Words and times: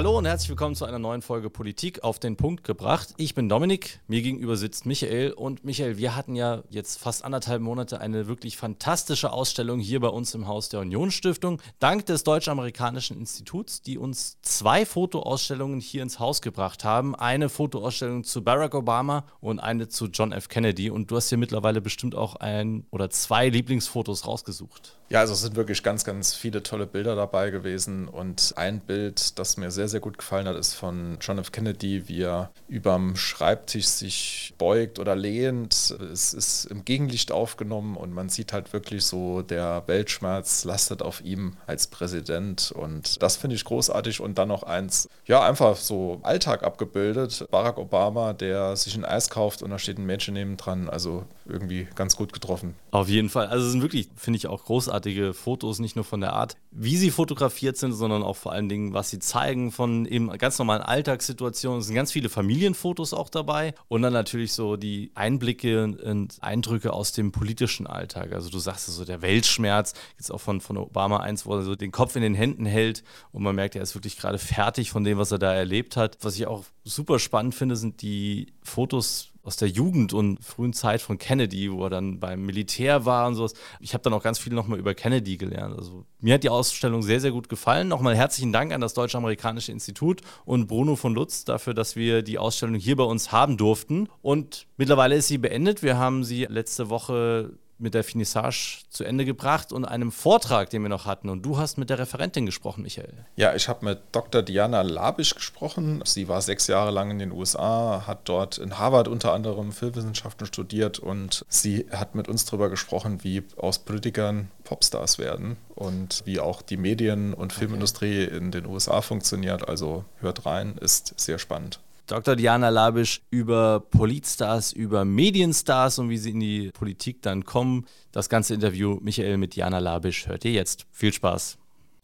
Hallo 0.00 0.16
und 0.16 0.24
herzlich 0.24 0.48
willkommen 0.48 0.74
zu 0.74 0.86
einer 0.86 0.98
neuen 0.98 1.20
Folge 1.20 1.50
Politik 1.50 2.04
auf 2.04 2.18
den 2.18 2.38
Punkt 2.38 2.64
gebracht. 2.64 3.12
Ich 3.18 3.34
bin 3.34 3.50
Dominik, 3.50 4.00
mir 4.08 4.22
gegenüber 4.22 4.56
sitzt 4.56 4.86
Michael 4.86 5.32
und 5.32 5.62
Michael, 5.62 5.98
wir 5.98 6.16
hatten 6.16 6.36
ja 6.36 6.62
jetzt 6.70 6.98
fast 6.98 7.22
anderthalb 7.22 7.60
Monate 7.60 8.00
eine 8.00 8.26
wirklich 8.26 8.56
fantastische 8.56 9.30
Ausstellung 9.30 9.78
hier 9.78 10.00
bei 10.00 10.08
uns 10.08 10.34
im 10.34 10.48
Haus 10.48 10.70
der 10.70 10.80
Unionsstiftung, 10.80 11.60
dank 11.80 12.06
des 12.06 12.24
Deutsch-Amerikanischen 12.24 13.18
Instituts, 13.18 13.82
die 13.82 13.98
uns 13.98 14.38
zwei 14.40 14.86
Fotoausstellungen 14.86 15.80
hier 15.80 16.02
ins 16.02 16.18
Haus 16.18 16.40
gebracht 16.40 16.82
haben. 16.82 17.14
Eine 17.14 17.50
Fotoausstellung 17.50 18.24
zu 18.24 18.42
Barack 18.42 18.74
Obama 18.74 19.26
und 19.42 19.58
eine 19.58 19.88
zu 19.88 20.06
John 20.06 20.32
F. 20.32 20.48
Kennedy 20.48 20.88
und 20.88 21.10
du 21.10 21.16
hast 21.16 21.28
hier 21.28 21.36
mittlerweile 21.36 21.82
bestimmt 21.82 22.14
auch 22.14 22.36
ein 22.36 22.86
oder 22.90 23.10
zwei 23.10 23.50
Lieblingsfotos 23.50 24.26
rausgesucht. 24.26 24.96
Ja, 25.12 25.18
also 25.18 25.32
es 25.32 25.40
sind 25.40 25.56
wirklich 25.56 25.82
ganz, 25.82 26.04
ganz 26.04 26.34
viele 26.34 26.62
tolle 26.62 26.86
Bilder 26.86 27.16
dabei 27.16 27.50
gewesen 27.50 28.06
und 28.06 28.52
ein 28.54 28.78
Bild, 28.78 29.40
das 29.40 29.56
mir 29.56 29.72
sehr, 29.72 29.88
sehr 29.88 29.98
gut 29.98 30.18
gefallen 30.18 30.46
hat, 30.46 30.54
ist 30.54 30.74
von 30.74 31.18
John 31.20 31.38
F. 31.38 31.50
Kennedy, 31.50 32.06
wie 32.06 32.22
er 32.22 32.52
überm 32.68 33.16
Schreibtisch 33.16 33.86
sich 33.86 34.54
beugt 34.56 35.00
oder 35.00 35.16
lehnt. 35.16 35.74
Es 36.12 36.32
ist 36.32 36.66
im 36.66 36.84
Gegenlicht 36.84 37.32
aufgenommen 37.32 37.96
und 37.96 38.14
man 38.14 38.28
sieht 38.28 38.52
halt 38.52 38.72
wirklich 38.72 39.04
so, 39.04 39.42
der 39.42 39.82
Weltschmerz 39.86 40.62
lastet 40.62 41.02
auf 41.02 41.24
ihm 41.24 41.56
als 41.66 41.88
Präsident 41.88 42.70
und 42.70 43.20
das 43.20 43.36
finde 43.36 43.56
ich 43.56 43.64
großartig 43.64 44.20
und 44.20 44.38
dann 44.38 44.46
noch 44.46 44.62
eins, 44.62 45.08
ja, 45.26 45.42
einfach 45.42 45.74
so 45.74 46.20
Alltag 46.22 46.62
abgebildet. 46.62 47.48
Barack 47.50 47.78
Obama, 47.78 48.32
der 48.32 48.76
sich 48.76 48.94
ein 48.94 49.04
Eis 49.04 49.28
kauft 49.28 49.64
und 49.64 49.70
da 49.70 49.78
steht 49.80 49.98
ein 49.98 50.06
Mädchen 50.06 50.34
neben 50.34 50.56
dran, 50.56 50.88
also 50.88 51.24
irgendwie 51.46 51.88
ganz 51.96 52.14
gut 52.14 52.32
getroffen. 52.32 52.76
Auf 52.92 53.08
jeden 53.08 53.28
Fall. 53.28 53.48
Also 53.48 53.66
es 53.66 53.72
sind 53.72 53.82
wirklich, 53.82 54.08
finde 54.14 54.36
ich, 54.36 54.46
auch 54.46 54.64
großartige 55.00 55.34
Fotos, 55.34 55.78
nicht 55.78 55.96
nur 55.96 56.04
von 56.04 56.20
der 56.20 56.34
Art, 56.34 56.56
wie 56.70 56.96
sie 56.96 57.10
fotografiert 57.10 57.76
sind, 57.76 57.92
sondern 57.92 58.22
auch 58.22 58.36
vor 58.36 58.52
allen 58.52 58.68
Dingen, 58.68 58.92
was 58.92 59.10
sie 59.10 59.18
zeigen 59.18 59.72
von 59.72 60.06
eben 60.06 60.30
ganz 60.38 60.58
normalen 60.58 60.82
Alltagssituationen. 60.82 61.80
Es 61.80 61.86
sind 61.86 61.96
ganz 61.96 62.12
viele 62.12 62.28
Familienfotos 62.28 63.14
auch 63.14 63.28
dabei 63.28 63.74
und 63.88 64.02
dann 64.02 64.12
natürlich 64.12 64.52
so 64.52 64.76
die 64.76 65.10
Einblicke 65.14 65.84
und 65.84 66.36
Eindrücke 66.40 66.92
aus 66.92 67.12
dem 67.12 67.32
politischen 67.32 67.86
Alltag. 67.86 68.32
Also 68.32 68.50
du 68.50 68.58
sagst 68.58 68.88
es 68.88 68.96
so, 68.96 69.04
der 69.04 69.22
Weltschmerz, 69.22 69.94
jetzt 70.18 70.30
auch 70.30 70.40
von, 70.40 70.60
von 70.60 70.76
Obama 70.76 71.18
eins, 71.18 71.46
wo 71.46 71.54
er 71.54 71.62
so 71.62 71.74
den 71.74 71.92
Kopf 71.92 72.16
in 72.16 72.22
den 72.22 72.34
Händen 72.34 72.66
hält 72.66 73.02
und 73.32 73.42
man 73.42 73.54
merkt, 73.54 73.74
er 73.74 73.82
ist 73.82 73.94
wirklich 73.94 74.18
gerade 74.18 74.38
fertig 74.38 74.90
von 74.90 75.04
dem, 75.04 75.18
was 75.18 75.32
er 75.32 75.38
da 75.38 75.52
erlebt 75.52 75.96
hat. 75.96 76.18
Was 76.20 76.36
ich 76.36 76.46
auch 76.46 76.64
super 76.84 77.18
spannend 77.18 77.54
finde, 77.54 77.76
sind 77.76 78.02
die 78.02 78.52
Fotos 78.62 79.29
aus 79.50 79.56
der 79.56 79.68
Jugend 79.68 80.12
und 80.12 80.38
frühen 80.44 80.72
Zeit 80.72 81.02
von 81.02 81.18
Kennedy, 81.18 81.72
wo 81.72 81.82
er 81.82 81.90
dann 81.90 82.20
beim 82.20 82.46
Militär 82.46 83.04
war 83.04 83.26
und 83.26 83.34
sowas. 83.34 83.54
Ich 83.80 83.94
habe 83.94 84.02
dann 84.04 84.12
auch 84.12 84.22
ganz 84.22 84.38
viel 84.38 84.52
nochmal 84.52 84.78
über 84.78 84.94
Kennedy 84.94 85.38
gelernt. 85.38 85.76
Also 85.76 86.06
mir 86.20 86.34
hat 86.34 86.44
die 86.44 86.50
Ausstellung 86.50 87.02
sehr, 87.02 87.18
sehr 87.18 87.32
gut 87.32 87.48
gefallen. 87.48 87.88
Nochmal 87.88 88.14
herzlichen 88.14 88.52
Dank 88.52 88.72
an 88.72 88.80
das 88.80 88.94
Deutsch-Amerikanische 88.94 89.72
Institut 89.72 90.20
und 90.44 90.68
Bruno 90.68 90.94
von 90.94 91.14
Lutz 91.14 91.44
dafür, 91.44 91.74
dass 91.74 91.96
wir 91.96 92.22
die 92.22 92.38
Ausstellung 92.38 92.76
hier 92.76 92.94
bei 92.94 93.02
uns 93.02 93.32
haben 93.32 93.56
durften. 93.56 94.08
Und 94.22 94.68
mittlerweile 94.76 95.16
ist 95.16 95.26
sie 95.26 95.38
beendet. 95.38 95.82
Wir 95.82 95.98
haben 95.98 96.22
sie 96.22 96.44
letzte 96.44 96.88
Woche 96.88 97.50
mit 97.80 97.94
der 97.94 98.04
Finissage 98.04 98.82
zu 98.90 99.04
Ende 99.04 99.24
gebracht 99.24 99.72
und 99.72 99.84
einem 99.84 100.12
Vortrag, 100.12 100.70
den 100.70 100.82
wir 100.82 100.88
noch 100.88 101.06
hatten. 101.06 101.28
Und 101.28 101.42
du 101.42 101.58
hast 101.58 101.78
mit 101.78 101.90
der 101.90 101.98
Referentin 101.98 102.46
gesprochen, 102.46 102.82
Michael. 102.82 103.12
Ja, 103.36 103.54
ich 103.54 103.68
habe 103.68 103.84
mit 103.84 104.00
Dr. 104.12 104.42
Diana 104.42 104.82
Labisch 104.82 105.34
gesprochen. 105.34 106.02
Sie 106.04 106.28
war 106.28 106.42
sechs 106.42 106.66
Jahre 106.66 106.90
lang 106.90 107.10
in 107.10 107.18
den 107.18 107.32
USA, 107.32 108.04
hat 108.06 108.28
dort 108.28 108.58
in 108.58 108.78
Harvard 108.78 109.08
unter 109.08 109.32
anderem 109.32 109.72
Filmwissenschaften 109.72 110.46
studiert 110.46 110.98
und 110.98 111.44
sie 111.48 111.86
hat 111.90 112.14
mit 112.14 112.28
uns 112.28 112.44
darüber 112.44 112.68
gesprochen, 112.68 113.24
wie 113.24 113.42
aus 113.56 113.78
Politikern 113.78 114.50
Popstars 114.64 115.18
werden 115.18 115.56
und 115.74 116.22
wie 116.24 116.40
auch 116.40 116.62
die 116.62 116.76
Medien- 116.76 117.34
und 117.34 117.52
Filmindustrie 117.52 118.26
okay. 118.26 118.36
in 118.36 118.50
den 118.50 118.66
USA 118.66 119.00
funktioniert. 119.00 119.68
Also 119.68 120.04
hört 120.20 120.46
rein, 120.46 120.76
ist 120.80 121.18
sehr 121.18 121.38
spannend. 121.38 121.80
Dr. 122.10 122.34
Diana 122.34 122.70
Labisch 122.70 123.22
über 123.30 123.78
Politstars, 123.78 124.72
über 124.72 125.04
Medienstars 125.04 126.00
und 126.00 126.08
wie 126.10 126.18
sie 126.18 126.30
in 126.30 126.40
die 126.40 126.70
Politik 126.72 127.22
dann 127.22 127.44
kommen. 127.44 127.86
Das 128.10 128.28
ganze 128.28 128.52
Interview 128.52 128.98
Michael 129.00 129.36
mit 129.36 129.54
Diana 129.54 129.78
Labisch 129.78 130.26
hört 130.26 130.44
ihr 130.44 130.50
jetzt. 130.50 130.86
Viel 130.90 131.12
Spaß. 131.12 131.56